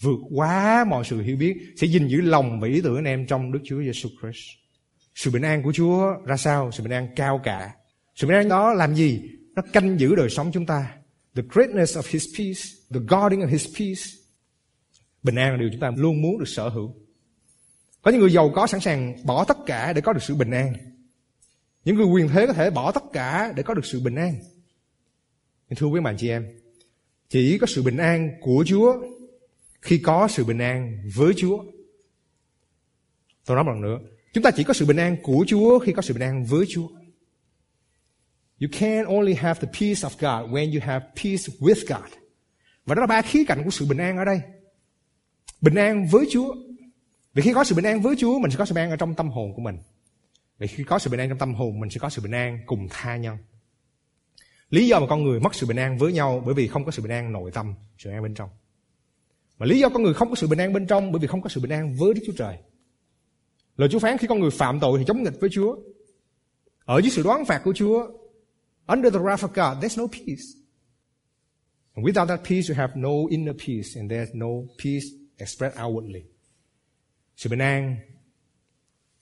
vượt 0.00 0.18
quá 0.34 0.84
mọi 0.88 1.04
sự 1.04 1.22
hiểu 1.22 1.36
biết 1.36 1.56
sẽ 1.76 1.86
gìn 1.86 2.08
giữ 2.08 2.20
lòng 2.20 2.60
và 2.60 2.68
ý 2.68 2.80
tưởng 2.80 2.96
anh 2.96 3.04
em 3.04 3.26
trong 3.26 3.52
Đức 3.52 3.60
Chúa 3.64 3.82
Giêsu 3.82 4.08
Christ. 4.20 4.44
Sự 5.14 5.30
bình 5.30 5.42
an 5.42 5.62
của 5.62 5.72
Chúa 5.72 6.12
ra 6.26 6.36
sao? 6.36 6.70
Sự 6.72 6.82
bình 6.82 6.92
an 6.92 7.08
cao 7.16 7.40
cả. 7.44 7.74
Sự 8.14 8.26
bình 8.26 8.36
an 8.36 8.48
đó 8.48 8.74
làm 8.74 8.94
gì? 8.94 9.22
Nó 9.54 9.62
canh 9.72 10.00
giữ 10.00 10.14
đời 10.14 10.30
sống 10.30 10.50
chúng 10.52 10.66
ta. 10.66 10.94
The 11.34 11.42
greatness 11.48 11.98
of 11.98 12.02
His 12.08 12.24
peace, 12.38 12.60
the 12.90 13.00
guarding 13.08 13.40
of 13.40 13.46
His 13.46 13.66
peace. 13.78 14.02
Bình 15.22 15.34
an 15.34 15.50
là 15.50 15.56
điều 15.56 15.68
chúng 15.72 15.80
ta 15.80 15.90
luôn 15.96 16.22
muốn 16.22 16.38
được 16.38 16.48
sở 16.48 16.68
hữu. 16.68 16.94
Có 18.02 18.10
những 18.10 18.20
người 18.20 18.32
giàu 18.32 18.52
có 18.54 18.66
sẵn 18.66 18.80
sàng 18.80 19.16
bỏ 19.24 19.44
tất 19.44 19.56
cả 19.66 19.92
để 19.92 20.00
có 20.00 20.12
được 20.12 20.22
sự 20.22 20.34
bình 20.34 20.50
an. 20.50 20.72
Những 21.84 21.96
người 21.96 22.06
quyền 22.06 22.28
thế 22.28 22.46
có 22.46 22.52
thể 22.52 22.70
bỏ 22.70 22.92
tất 22.92 23.02
cả 23.12 23.52
để 23.56 23.62
có 23.62 23.74
được 23.74 23.84
sự 23.84 24.00
bình 24.00 24.14
an. 24.14 24.34
Nhưng 25.68 25.76
thưa 25.76 25.86
quý 25.86 26.00
bạn 26.00 26.16
chị 26.18 26.28
em, 26.28 26.46
chỉ 27.28 27.58
có 27.58 27.66
sự 27.66 27.82
bình 27.82 27.96
an 27.96 28.30
của 28.40 28.64
Chúa 28.66 28.94
khi 29.82 29.98
có 29.98 30.28
sự 30.28 30.44
bình 30.44 30.58
an 30.58 31.10
với 31.14 31.32
Chúa. 31.36 31.64
Tôi 33.46 33.54
nói 33.54 33.64
một 33.64 33.70
lần 33.70 33.80
nữa, 33.80 33.98
chúng 34.32 34.44
ta 34.44 34.50
chỉ 34.50 34.64
có 34.64 34.74
sự 34.74 34.86
bình 34.86 34.96
an 34.96 35.16
của 35.22 35.44
Chúa 35.48 35.78
khi 35.78 35.92
có 35.92 36.02
sự 36.02 36.14
bình 36.14 36.22
an 36.22 36.44
với 36.44 36.66
Chúa. 36.68 36.88
You 38.60 38.68
can 38.80 39.04
only 39.04 39.34
have 39.34 39.60
the 39.60 39.68
peace 39.80 40.00
of 40.00 40.10
God 40.10 40.50
when 40.50 40.72
you 40.72 40.80
have 40.86 41.06
peace 41.16 41.44
with 41.58 41.86
God. 41.88 42.12
Và 42.84 42.94
đó 42.94 43.00
là 43.00 43.06
ba 43.06 43.22
khía 43.22 43.44
cạnh 43.48 43.64
của 43.64 43.70
sự 43.70 43.86
bình 43.86 43.98
an 43.98 44.16
ở 44.16 44.24
đây. 44.24 44.40
Bình 45.60 45.74
an 45.74 46.06
với 46.10 46.26
Chúa 46.30 46.54
vì 47.34 47.42
khi 47.42 47.52
có 47.54 47.64
sự 47.64 47.74
bình 47.74 47.84
an 47.84 48.00
với 48.00 48.16
Chúa, 48.18 48.38
mình 48.38 48.50
sẽ 48.50 48.56
có 48.56 48.64
sự 48.64 48.74
bình 48.74 48.84
an 48.84 48.90
ở 48.90 48.96
trong 48.96 49.14
tâm 49.14 49.30
hồn 49.30 49.54
của 49.54 49.62
mình. 49.62 49.78
Vì 50.58 50.66
khi 50.66 50.84
có 50.84 50.98
sự 50.98 51.10
bình 51.10 51.20
an 51.20 51.28
trong 51.28 51.38
tâm 51.38 51.54
hồn, 51.54 51.80
mình 51.80 51.90
sẽ 51.90 51.98
có 51.98 52.10
sự 52.10 52.22
bình 52.22 52.32
an 52.32 52.58
cùng 52.66 52.88
tha 52.90 53.16
nhân. 53.16 53.36
Lý 54.70 54.88
do 54.88 55.00
mà 55.00 55.06
con 55.08 55.24
người 55.24 55.40
mất 55.40 55.54
sự 55.54 55.66
bình 55.66 55.76
an 55.76 55.98
với 55.98 56.12
nhau 56.12 56.42
bởi 56.46 56.54
vì 56.54 56.68
không 56.68 56.84
có 56.84 56.90
sự 56.90 57.02
bình 57.02 57.12
an 57.12 57.32
nội 57.32 57.50
tâm, 57.50 57.74
sự 57.98 58.10
bình 58.10 58.16
an 58.16 58.22
bên 58.22 58.34
trong. 58.34 58.48
Mà 59.58 59.66
lý 59.66 59.78
do 59.78 59.88
con 59.88 60.02
người 60.02 60.14
không 60.14 60.28
có 60.28 60.34
sự 60.34 60.46
bình 60.46 60.58
an 60.58 60.72
bên 60.72 60.86
trong 60.86 61.12
bởi 61.12 61.20
vì 61.20 61.26
không 61.26 61.42
có 61.42 61.48
sự 61.48 61.60
bình 61.60 61.72
an 61.72 61.96
với 61.96 62.14
Đức 62.14 62.20
Chúa 62.26 62.32
Trời. 62.36 62.56
Lời 63.76 63.88
Chúa 63.92 63.98
phán 63.98 64.18
khi 64.18 64.26
con 64.26 64.40
người 64.40 64.50
phạm 64.50 64.80
tội 64.80 64.98
thì 64.98 65.04
chống 65.08 65.22
nghịch 65.22 65.40
với 65.40 65.50
Chúa. 65.52 65.76
Ở 66.84 67.00
dưới 67.00 67.10
sự 67.10 67.22
đoán 67.22 67.44
phạt 67.44 67.60
của 67.64 67.72
Chúa, 67.72 68.06
under 68.86 69.12
the 69.12 69.18
wrath 69.18 69.48
of 69.48 69.48
God, 69.48 69.84
there's 69.84 70.02
no 70.02 70.06
peace. 70.06 70.42
And 71.94 72.06
without 72.06 72.26
that 72.26 72.40
peace, 72.48 72.68
you 72.68 72.76
have 72.76 72.92
no 72.96 73.10
inner 73.30 73.56
peace, 73.66 73.96
and 73.96 74.12
there's 74.12 74.34
no 74.34 74.48
peace 74.84 75.06
expressed 75.38 75.78
outwardly. 75.84 76.22
Sự 77.40 77.50
bình 77.50 77.58
an 77.58 77.96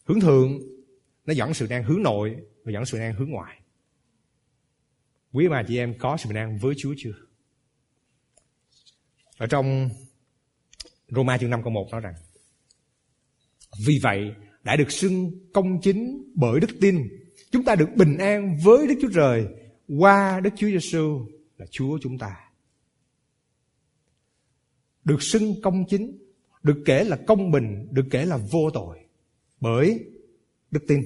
hướng 0.04 0.20
thượng 0.20 0.58
nó 1.26 1.34
dẫn 1.34 1.54
sự 1.54 1.64
bình 1.66 1.72
an 1.72 1.84
hướng 1.84 2.02
nội 2.02 2.36
và 2.64 2.72
dẫn 2.72 2.86
sự 2.86 2.96
bình 2.96 3.06
an 3.06 3.14
hướng 3.14 3.30
ngoại. 3.30 3.60
Quý 5.32 5.48
bà 5.48 5.62
chị 5.68 5.78
em 5.78 5.94
có 5.98 6.16
sự 6.16 6.28
bình 6.28 6.36
an 6.36 6.58
với 6.58 6.74
Chúa 6.78 6.94
chưa? 6.98 7.14
Ở 9.38 9.46
trong 9.46 9.88
Roma 11.08 11.38
chương 11.38 11.50
5 11.50 11.62
câu 11.62 11.72
1 11.72 11.88
nói 11.92 12.00
rằng 12.00 12.14
Vì 13.86 13.98
vậy 14.02 14.34
đã 14.62 14.76
được 14.76 14.92
xưng 14.92 15.30
công 15.52 15.80
chính 15.82 16.32
bởi 16.34 16.60
đức 16.60 16.70
tin 16.80 17.08
Chúng 17.50 17.64
ta 17.64 17.74
được 17.74 17.88
bình 17.96 18.18
an 18.18 18.58
với 18.64 18.86
Đức 18.86 18.94
Chúa 19.02 19.10
Trời 19.14 19.46
qua 19.98 20.40
Đức 20.40 20.50
Chúa 20.56 20.68
Giêsu 20.68 21.26
là 21.56 21.66
Chúa 21.70 21.98
chúng 22.02 22.18
ta. 22.18 22.36
Được 25.04 25.22
xưng 25.22 25.62
công 25.62 25.84
chính, 25.88 26.27
được 26.68 26.82
kể 26.84 27.04
là 27.04 27.16
công 27.16 27.50
bình, 27.50 27.88
được 27.90 28.06
kể 28.10 28.24
là 28.24 28.36
vô 28.36 28.70
tội 28.74 28.98
bởi 29.60 30.00
đức 30.70 30.80
tin. 30.88 31.00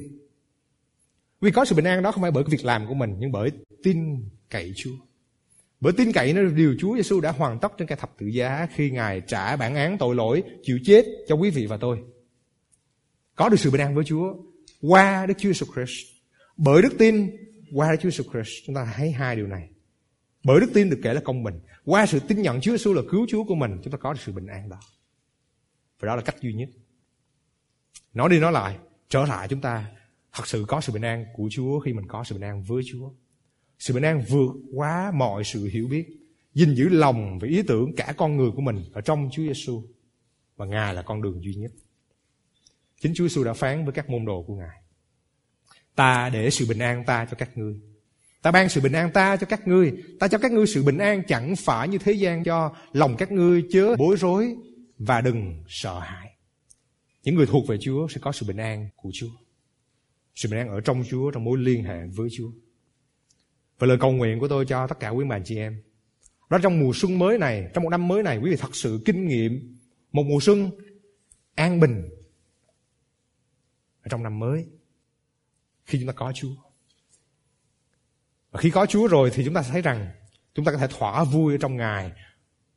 Vì 1.40 1.50
có 1.50 1.64
sự 1.64 1.74
bình 1.76 1.84
an 1.84 2.02
đó 2.02 2.12
không 2.12 2.22
phải 2.22 2.30
bởi 2.30 2.44
cái 2.44 2.50
việc 2.50 2.64
làm 2.64 2.86
của 2.86 2.94
mình 2.94 3.14
nhưng 3.18 3.32
bởi 3.32 3.50
tin 3.82 4.24
cậy 4.50 4.72
Chúa. 4.76 4.96
Bởi 5.80 5.92
tin 5.92 6.12
cậy 6.12 6.32
nó 6.32 6.42
điều 6.42 6.74
Chúa 6.78 6.96
Giêsu 6.96 7.20
đã 7.20 7.32
hoàn 7.32 7.58
tất 7.58 7.72
trên 7.78 7.88
cây 7.88 7.98
thập 8.00 8.18
tự 8.18 8.26
giá 8.26 8.66
khi 8.74 8.90
Ngài 8.90 9.22
trả 9.26 9.56
bản 9.56 9.74
án 9.74 9.98
tội 9.98 10.14
lỗi, 10.14 10.42
chịu 10.62 10.78
chết 10.84 11.04
cho 11.28 11.34
quý 11.34 11.50
vị 11.50 11.66
và 11.66 11.76
tôi. 11.76 11.98
Có 13.36 13.48
được 13.48 13.60
sự 13.60 13.70
bình 13.70 13.80
an 13.80 13.94
với 13.94 14.04
Chúa 14.04 14.34
qua 14.80 15.26
Đức 15.26 15.34
Chúa 15.38 15.50
Jesus 15.50 15.72
Christ. 15.74 16.06
Bởi 16.56 16.82
đức 16.82 16.94
tin 16.98 17.30
qua 17.74 17.90
Đức 17.90 17.96
Chúa 18.02 18.08
Jesus 18.08 18.32
Christ 18.32 18.66
chúng 18.66 18.76
ta 18.76 18.92
thấy 18.96 19.10
hai 19.10 19.36
điều 19.36 19.46
này. 19.46 19.68
Bởi 20.44 20.60
đức 20.60 20.70
tin 20.74 20.90
được 20.90 21.00
kể 21.02 21.14
là 21.14 21.20
công 21.24 21.42
bình. 21.42 21.60
Qua 21.84 22.06
sự 22.06 22.20
tin 22.20 22.42
nhận 22.42 22.60
Chúa 22.60 22.72
Giêsu 22.72 22.92
là 22.92 23.02
cứu 23.10 23.26
Chúa 23.28 23.44
của 23.44 23.54
mình, 23.54 23.80
chúng 23.84 23.92
ta 23.92 23.98
có 23.98 24.12
được 24.12 24.20
sự 24.24 24.32
bình 24.32 24.46
an 24.46 24.68
đó. 24.68 24.78
Và 26.02 26.06
đó 26.06 26.16
là 26.16 26.22
cách 26.22 26.40
duy 26.40 26.52
nhất. 26.52 26.68
Nói 28.14 28.28
đi 28.30 28.38
nói 28.38 28.52
lại, 28.52 28.78
trở 29.08 29.24
lại 29.24 29.48
chúng 29.48 29.60
ta 29.60 29.90
thật 30.32 30.46
sự 30.46 30.64
có 30.68 30.80
sự 30.80 30.92
bình 30.92 31.02
an 31.02 31.26
của 31.34 31.48
Chúa 31.50 31.80
khi 31.80 31.92
mình 31.92 32.06
có 32.08 32.24
sự 32.24 32.34
bình 32.34 32.44
an 32.44 32.62
với 32.62 32.82
Chúa. 32.90 33.10
Sự 33.78 33.94
bình 33.94 34.02
an 34.02 34.24
vượt 34.28 34.50
quá 34.74 35.12
mọi 35.14 35.44
sự 35.44 35.68
hiểu 35.72 35.88
biết, 35.88 36.06
gìn 36.54 36.74
giữ 36.74 36.88
lòng 36.88 37.38
và 37.38 37.48
ý 37.48 37.62
tưởng 37.62 37.96
cả 37.96 38.14
con 38.16 38.36
người 38.36 38.50
của 38.50 38.60
mình 38.60 38.84
ở 38.92 39.00
trong 39.00 39.28
Chúa 39.32 39.42
Giêsu 39.42 39.82
và 40.56 40.66
Ngài 40.66 40.94
là 40.94 41.02
con 41.02 41.22
đường 41.22 41.44
duy 41.44 41.54
nhất. 41.54 41.72
Chính 43.00 43.14
Chúa 43.14 43.28
Giêsu 43.28 43.44
đã 43.44 43.52
phán 43.52 43.84
với 43.84 43.92
các 43.92 44.10
môn 44.10 44.24
đồ 44.24 44.42
của 44.42 44.54
Ngài. 44.54 44.78
Ta 45.94 46.30
để 46.32 46.50
sự 46.50 46.66
bình 46.68 46.78
an 46.78 47.04
ta 47.04 47.26
cho 47.30 47.36
các 47.36 47.58
ngươi. 47.58 47.74
Ta 48.42 48.50
ban 48.50 48.68
sự 48.68 48.80
bình 48.80 48.92
an 48.92 49.12
ta 49.12 49.36
cho 49.36 49.46
các 49.46 49.68
ngươi. 49.68 49.92
Ta 50.20 50.28
cho 50.28 50.38
các 50.38 50.52
ngươi 50.52 50.66
sự 50.66 50.82
bình 50.82 50.98
an 50.98 51.22
chẳng 51.28 51.56
phải 51.56 51.88
như 51.88 51.98
thế 51.98 52.12
gian 52.12 52.44
cho 52.44 52.74
lòng 52.92 53.16
các 53.16 53.32
ngươi 53.32 53.64
chớ 53.70 53.96
bối 53.96 54.16
rối 54.16 54.56
và 55.06 55.20
đừng 55.20 55.64
sợ 55.68 55.98
hãi. 55.98 56.36
Những 57.22 57.34
người 57.34 57.46
thuộc 57.46 57.68
về 57.68 57.78
Chúa 57.80 58.08
sẽ 58.08 58.20
có 58.20 58.32
sự 58.32 58.46
bình 58.46 58.56
an 58.56 58.88
của 58.96 59.10
Chúa. 59.14 59.30
Sự 60.34 60.48
bình 60.48 60.58
an 60.58 60.68
ở 60.68 60.80
trong 60.80 61.04
Chúa, 61.08 61.30
trong 61.30 61.44
mối 61.44 61.58
liên 61.58 61.84
hệ 61.84 62.06
với 62.06 62.28
Chúa. 62.36 62.50
Và 63.78 63.86
lời 63.86 63.98
cầu 64.00 64.12
nguyện 64.12 64.38
của 64.38 64.48
tôi 64.48 64.66
cho 64.66 64.86
tất 64.86 65.00
cả 65.00 65.08
quý 65.08 65.24
bạn 65.24 65.42
chị 65.44 65.56
em. 65.56 65.82
Đó 66.50 66.58
trong 66.62 66.80
mùa 66.80 66.92
xuân 66.94 67.18
mới 67.18 67.38
này, 67.38 67.70
trong 67.74 67.84
một 67.84 67.90
năm 67.90 68.08
mới 68.08 68.22
này, 68.22 68.38
quý 68.38 68.50
vị 68.50 68.56
thật 68.56 68.76
sự 68.76 69.02
kinh 69.04 69.26
nghiệm 69.26 69.78
một 70.12 70.22
mùa 70.26 70.38
xuân 70.40 70.70
an 71.54 71.80
bình 71.80 72.08
ở 74.02 74.08
trong 74.10 74.22
năm 74.22 74.38
mới 74.38 74.66
khi 75.84 75.98
chúng 75.98 76.06
ta 76.06 76.12
có 76.12 76.32
Chúa. 76.34 76.54
Và 78.50 78.60
khi 78.60 78.70
có 78.70 78.86
Chúa 78.86 79.06
rồi 79.06 79.30
thì 79.34 79.44
chúng 79.44 79.54
ta 79.54 79.62
sẽ 79.62 79.70
thấy 79.70 79.82
rằng 79.82 80.10
chúng 80.54 80.64
ta 80.64 80.72
có 80.72 80.78
thể 80.78 80.86
thỏa 80.90 81.24
vui 81.24 81.54
ở 81.54 81.58
trong 81.58 81.76
Ngài 81.76 82.12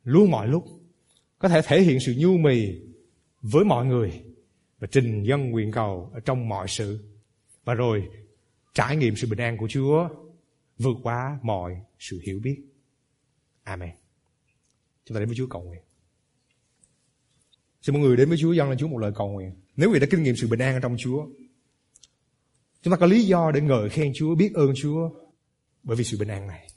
luôn 0.02 0.30
mọi 0.30 0.48
lúc. 0.48 0.64
Có 1.38 1.48
thể 1.48 1.62
thể 1.62 1.82
hiện 1.82 2.00
sự 2.00 2.14
nhu 2.18 2.36
mì 2.36 2.80
với 3.42 3.64
mọi 3.64 3.86
người 3.86 4.22
và 4.78 4.88
trình 4.90 5.22
dân 5.22 5.50
nguyện 5.50 5.72
cầu 5.72 6.10
ở 6.14 6.20
trong 6.20 6.48
mọi 6.48 6.68
sự. 6.68 7.04
Và 7.64 7.74
rồi 7.74 8.08
trải 8.74 8.96
nghiệm 8.96 9.16
sự 9.16 9.26
bình 9.26 9.40
an 9.40 9.56
của 9.56 9.68
Chúa 9.68 10.08
vượt 10.78 10.96
quá 11.02 11.38
mọi 11.42 11.80
sự 11.98 12.20
hiểu 12.24 12.40
biết. 12.42 12.60
Amen. 13.62 13.90
Chúng 15.04 15.14
ta 15.14 15.20
đến 15.20 15.28
với 15.28 15.36
Chúa 15.36 15.46
cầu 15.46 15.62
nguyện. 15.62 15.82
Xin 17.82 17.94
mọi 17.94 18.02
người 18.02 18.16
đến 18.16 18.28
với 18.28 18.38
Chúa 18.38 18.52
dâng 18.52 18.68
lên 18.68 18.78
Chúa 18.78 18.88
một 18.88 18.98
lời 18.98 19.12
cầu 19.14 19.28
nguyện. 19.28 19.52
Nếu 19.76 19.90
người 19.90 20.00
đã 20.00 20.06
kinh 20.10 20.22
nghiệm 20.22 20.36
sự 20.36 20.48
bình 20.48 20.62
an 20.62 20.74
ở 20.74 20.80
trong 20.80 20.96
Chúa, 20.98 21.26
chúng 22.82 22.90
ta 22.90 22.96
có 22.96 23.06
lý 23.06 23.24
do 23.24 23.50
để 23.50 23.60
ngợi 23.60 23.88
khen 23.88 24.12
Chúa, 24.14 24.34
biết 24.34 24.50
ơn 24.54 24.72
Chúa 24.76 25.10
bởi 25.82 25.96
vì 25.96 26.04
sự 26.04 26.18
bình 26.18 26.28
an 26.28 26.46
này. 26.46 26.68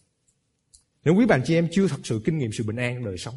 Nếu 1.03 1.15
quý 1.15 1.25
bạn 1.25 1.41
chị 1.45 1.55
em 1.55 1.67
chưa 1.71 1.87
thật 1.87 1.99
sự 2.03 2.21
kinh 2.25 2.37
nghiệm 2.37 2.51
sự 2.51 2.63
bình 2.63 2.75
an 2.75 2.95
trong 2.95 3.05
đời 3.05 3.17
sống, 3.17 3.35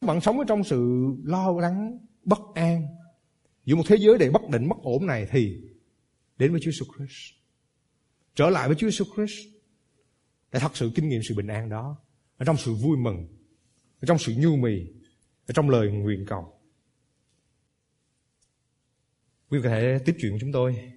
bạn 0.00 0.20
sống 0.20 0.38
ở 0.38 0.44
trong 0.48 0.64
sự 0.64 1.06
lo 1.24 1.52
lắng, 1.60 1.98
bất 2.24 2.38
an, 2.54 2.86
giữa 3.64 3.74
một 3.74 3.82
thế 3.86 3.96
giới 3.96 4.18
đầy 4.18 4.30
bất 4.30 4.42
định, 4.50 4.68
bất 4.68 4.78
ổn 4.82 5.06
này 5.06 5.26
thì 5.30 5.60
đến 6.38 6.52
với 6.52 6.60
Chúa 6.60 6.70
Jesus 6.70 6.96
Christ. 6.96 7.34
Trở 8.34 8.50
lại 8.50 8.68
với 8.68 8.76
Chúa 8.76 8.88
Jesus 8.88 9.14
Christ 9.14 9.48
để 10.52 10.60
thật 10.60 10.76
sự 10.76 10.90
kinh 10.94 11.08
nghiệm 11.08 11.20
sự 11.28 11.34
bình 11.34 11.46
an 11.46 11.68
đó 11.68 11.96
ở 12.36 12.44
trong 12.44 12.56
sự 12.56 12.74
vui 12.74 12.96
mừng, 12.96 13.26
ở 14.00 14.06
trong 14.06 14.18
sự 14.18 14.34
nhu 14.38 14.56
mì, 14.56 14.80
ở 15.46 15.52
trong 15.54 15.70
lời 15.70 15.88
nguyện 15.88 16.24
cầu. 16.26 16.52
Quý 19.48 19.58
vị 19.58 19.64
có 19.64 19.70
thể 19.70 19.98
tiếp 20.04 20.16
chuyện 20.18 20.36
chúng 20.40 20.52
tôi 20.52 20.92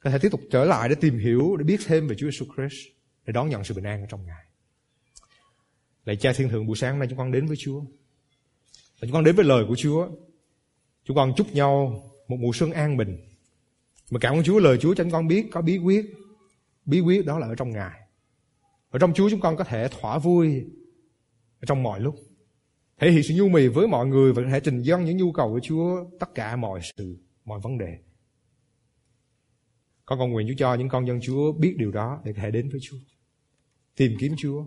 có 0.00 0.10
thể 0.10 0.18
tiếp 0.18 0.28
tục 0.32 0.40
trở 0.50 0.64
lại 0.64 0.88
để 0.88 0.94
tìm 0.94 1.18
hiểu 1.18 1.56
để 1.56 1.64
biết 1.64 1.80
thêm 1.86 2.08
về 2.08 2.16
Chúa 2.18 2.28
Jesus 2.28 2.54
Christ 2.54 2.88
để 3.26 3.32
đón 3.32 3.48
nhận 3.48 3.64
sự 3.64 3.74
bình 3.74 3.84
an 3.84 4.00
ở 4.00 4.06
trong 4.06 4.26
Ngài. 4.26 4.44
Lạy 6.04 6.16
Cha 6.16 6.32
Thiên 6.36 6.48
Thượng 6.48 6.66
buổi 6.66 6.76
sáng 6.76 6.98
nay 6.98 7.08
chúng 7.10 7.18
con 7.18 7.32
đến 7.32 7.46
với 7.46 7.56
Chúa. 7.56 7.82
Và 9.00 9.06
chúng 9.06 9.12
con 9.12 9.24
đến 9.24 9.36
với 9.36 9.44
lời 9.44 9.64
của 9.68 9.76
Chúa. 9.76 10.08
Chúng 11.04 11.16
con 11.16 11.32
chúc 11.36 11.52
nhau 11.52 12.02
một 12.28 12.36
mùa 12.40 12.50
xuân 12.54 12.72
an 12.72 12.96
bình. 12.96 13.16
Mà 14.10 14.18
cảm 14.20 14.34
ơn 14.34 14.42
Chúa 14.42 14.58
lời 14.58 14.78
Chúa 14.80 14.94
cho 14.94 15.04
chúng 15.04 15.12
con 15.12 15.28
biết 15.28 15.46
có 15.52 15.62
bí 15.62 15.78
quyết. 15.78 16.06
Bí 16.84 17.00
quyết 17.00 17.26
đó 17.26 17.38
là 17.38 17.46
ở 17.46 17.54
trong 17.54 17.70
Ngài. 17.70 18.00
Ở 18.90 18.98
trong 18.98 19.14
Chúa 19.14 19.30
chúng 19.30 19.40
con 19.40 19.56
có 19.56 19.64
thể 19.64 19.88
thỏa 19.88 20.18
vui 20.18 20.64
ở 21.60 21.66
trong 21.66 21.82
mọi 21.82 22.00
lúc. 22.00 22.14
Thể 22.98 23.10
hiện 23.10 23.22
sự 23.22 23.34
nhu 23.36 23.48
mì 23.48 23.68
với 23.68 23.86
mọi 23.86 24.06
người 24.06 24.32
và 24.32 24.42
có 24.42 24.50
thể 24.50 24.60
trình 24.60 24.82
dân 24.82 25.04
những 25.04 25.16
nhu 25.16 25.32
cầu 25.32 25.48
của 25.48 25.60
Chúa 25.62 26.04
tất 26.20 26.34
cả 26.34 26.56
mọi 26.56 26.80
sự, 26.96 27.16
mọi 27.44 27.60
vấn 27.60 27.78
đề. 27.78 27.98
Con 30.06 30.18
cầu 30.18 30.28
nguyện 30.28 30.46
Chúa 30.48 30.54
cho 30.58 30.74
những 30.74 30.88
con 30.88 31.06
dân 31.06 31.20
Chúa 31.22 31.52
biết 31.52 31.74
điều 31.78 31.90
đó 31.90 32.20
để 32.24 32.32
có 32.32 32.42
thể 32.42 32.50
đến 32.50 32.68
với 32.68 32.80
Chúa. 32.82 32.96
Tìm 33.96 34.12
kiếm 34.20 34.34
Chúa 34.38 34.64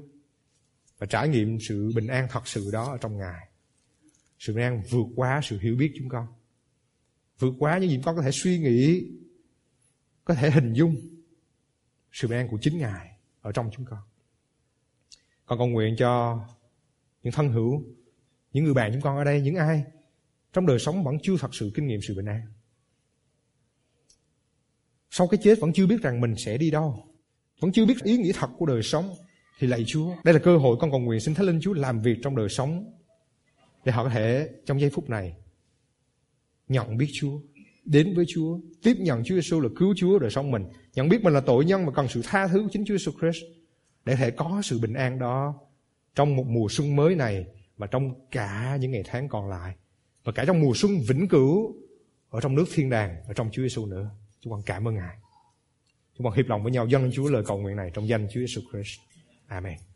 và 0.98 1.08
trải 1.08 1.30
nghiệm 1.30 1.58
sự 1.60 1.92
bình 1.96 2.08
an 2.08 2.28
thật 2.32 2.48
sự 2.48 2.70
đó 2.72 2.92
ở 2.92 2.98
trong 2.98 3.18
Ngài. 3.18 3.49
Sự 4.40 4.54
bình 4.54 4.64
an 4.64 4.82
vượt 4.90 5.06
quá 5.16 5.42
sự 5.44 5.60
hiểu 5.60 5.76
biết 5.76 5.92
chúng 5.98 6.10
con. 6.10 6.28
Vượt 7.40 7.54
quá 7.60 7.78
những 7.78 7.90
gì 7.90 8.02
con 8.06 8.16
có 8.16 8.22
thể 8.22 8.32
suy 8.32 8.60
nghĩ, 8.60 9.08
có 10.26 10.34
thể 10.34 10.52
hình 10.52 10.74
dung 10.74 10.96
sự 12.12 12.28
bình 12.28 12.38
an 12.38 12.48
của 12.52 12.58
chính 12.62 12.78
Ngài 12.78 13.12
ở 13.42 13.52
trong 13.52 13.70
chúng 13.76 13.86
con. 13.86 14.00
Con 15.46 15.60
cầu 15.60 15.68
nguyện 15.68 15.96
cho 15.98 16.42
những 17.24 17.34
thân 17.34 17.52
hữu, 17.52 17.84
những 18.54 18.64
người 18.64 18.74
bạn 18.74 18.92
chúng 18.94 19.02
con 19.02 19.18
ở 19.18 19.24
đây, 19.24 19.42
những 19.42 19.56
ai 19.56 19.84
trong 20.54 20.66
đời 20.66 20.80
sống 20.80 21.04
vẫn 21.04 21.18
chưa 21.24 21.38
thật 21.40 21.56
sự 21.56 21.72
kinh 21.76 21.88
nghiệm 21.88 22.00
sự 22.08 22.16
bình 22.16 22.26
an. 22.26 22.42
Sau 25.10 25.28
cái 25.28 25.40
chết 25.44 25.60
vẫn 25.60 25.74
chưa 25.74 25.88
biết 25.88 26.02
rằng 26.02 26.22
mình 26.22 26.36
sẽ 26.38 26.58
đi 26.58 26.72
đâu. 26.72 27.06
Vẫn 27.60 27.72
chưa 27.72 27.86
biết 27.86 28.04
ý 28.04 28.18
nghĩa 28.18 28.32
thật 28.36 28.50
của 28.58 28.66
đời 28.66 28.84
sống. 28.84 29.16
Thì 29.60 29.68
lạy 29.68 29.84
Chúa, 29.88 30.16
đây 30.24 30.34
là 30.34 30.40
cơ 30.44 30.58
hội 30.58 30.78
con 30.80 30.92
cầu 30.92 31.00
nguyện 31.00 31.20
xin 31.20 31.36
Thánh 31.36 31.46
Linh 31.46 31.60
Chúa 31.62 31.74
làm 31.74 32.02
việc 32.02 32.18
trong 32.24 32.36
đời 32.36 32.50
sống. 32.50 32.99
Để 33.86 33.92
họ 33.92 34.04
có 34.04 34.10
thể 34.10 34.50
trong 34.66 34.82
giây 34.82 34.90
phút 34.90 35.10
này 35.10 35.34
nhận 36.68 36.98
biết 36.98 37.10
Chúa, 37.14 37.40
đến 37.86 38.16
với 38.16 38.26
Chúa, 38.28 38.60
tiếp 38.84 38.96
nhận 39.00 39.24
Chúa 39.24 39.36
Giêsu 39.36 39.60
là 39.60 39.70
cứu 39.76 39.94
Chúa 39.98 40.20
đời 40.20 40.32
sống 40.32 40.52
mình, 40.52 40.66
nhận 40.96 41.10
biết 41.10 41.24
mình 41.24 41.34
là 41.34 41.42
tội 41.42 41.66
nhân 41.66 41.86
mà 41.86 41.92
cần 41.92 42.08
sự 42.08 42.22
tha 42.24 42.48
thứ 42.48 42.62
của 42.64 42.70
chính 42.72 42.86
Chúa 42.86 42.98
Giêsu 42.98 43.12
Christ 43.20 43.44
để 44.06 44.16
thể 44.16 44.32
có 44.32 44.62
sự 44.64 44.80
bình 44.80 44.94
an 44.94 45.20
đó 45.20 45.60
trong 46.16 46.36
một 46.36 46.46
mùa 46.48 46.68
xuân 46.70 46.96
mới 46.96 47.16
này 47.16 47.46
và 47.78 47.88
trong 47.88 48.14
cả 48.32 48.78
những 48.80 48.92
ngày 48.92 49.04
tháng 49.06 49.28
còn 49.28 49.50
lại 49.50 49.76
và 50.24 50.32
cả 50.32 50.46
trong 50.46 50.62
mùa 50.62 50.72
xuân 50.76 50.92
vĩnh 51.08 51.28
cửu 51.28 51.76
ở 52.30 52.42
trong 52.42 52.56
nước 52.56 52.66
thiên 52.74 52.90
đàng 52.90 53.24
ở 53.28 53.34
trong 53.34 53.50
Chúa 53.52 53.62
Giêsu 53.62 53.86
nữa. 53.86 54.10
Chúng 54.42 54.54
con 54.54 54.62
cảm 54.66 54.88
ơn 54.88 54.96
Ngài. 54.96 55.18
Chúng 56.18 56.26
con 56.26 56.34
hiệp 56.34 56.48
lòng 56.48 56.64
với 56.64 56.72
nhau 56.72 56.88
dâng 56.88 57.12
Chúa 57.14 57.30
lời 57.30 57.44
cầu 57.48 57.58
nguyện 57.58 57.76
này 57.76 57.92
trong 57.94 58.08
danh 58.08 58.28
Chúa 58.32 58.40
Giêsu 58.40 58.62
Christ. 58.72 59.00
Amen. 59.48 59.89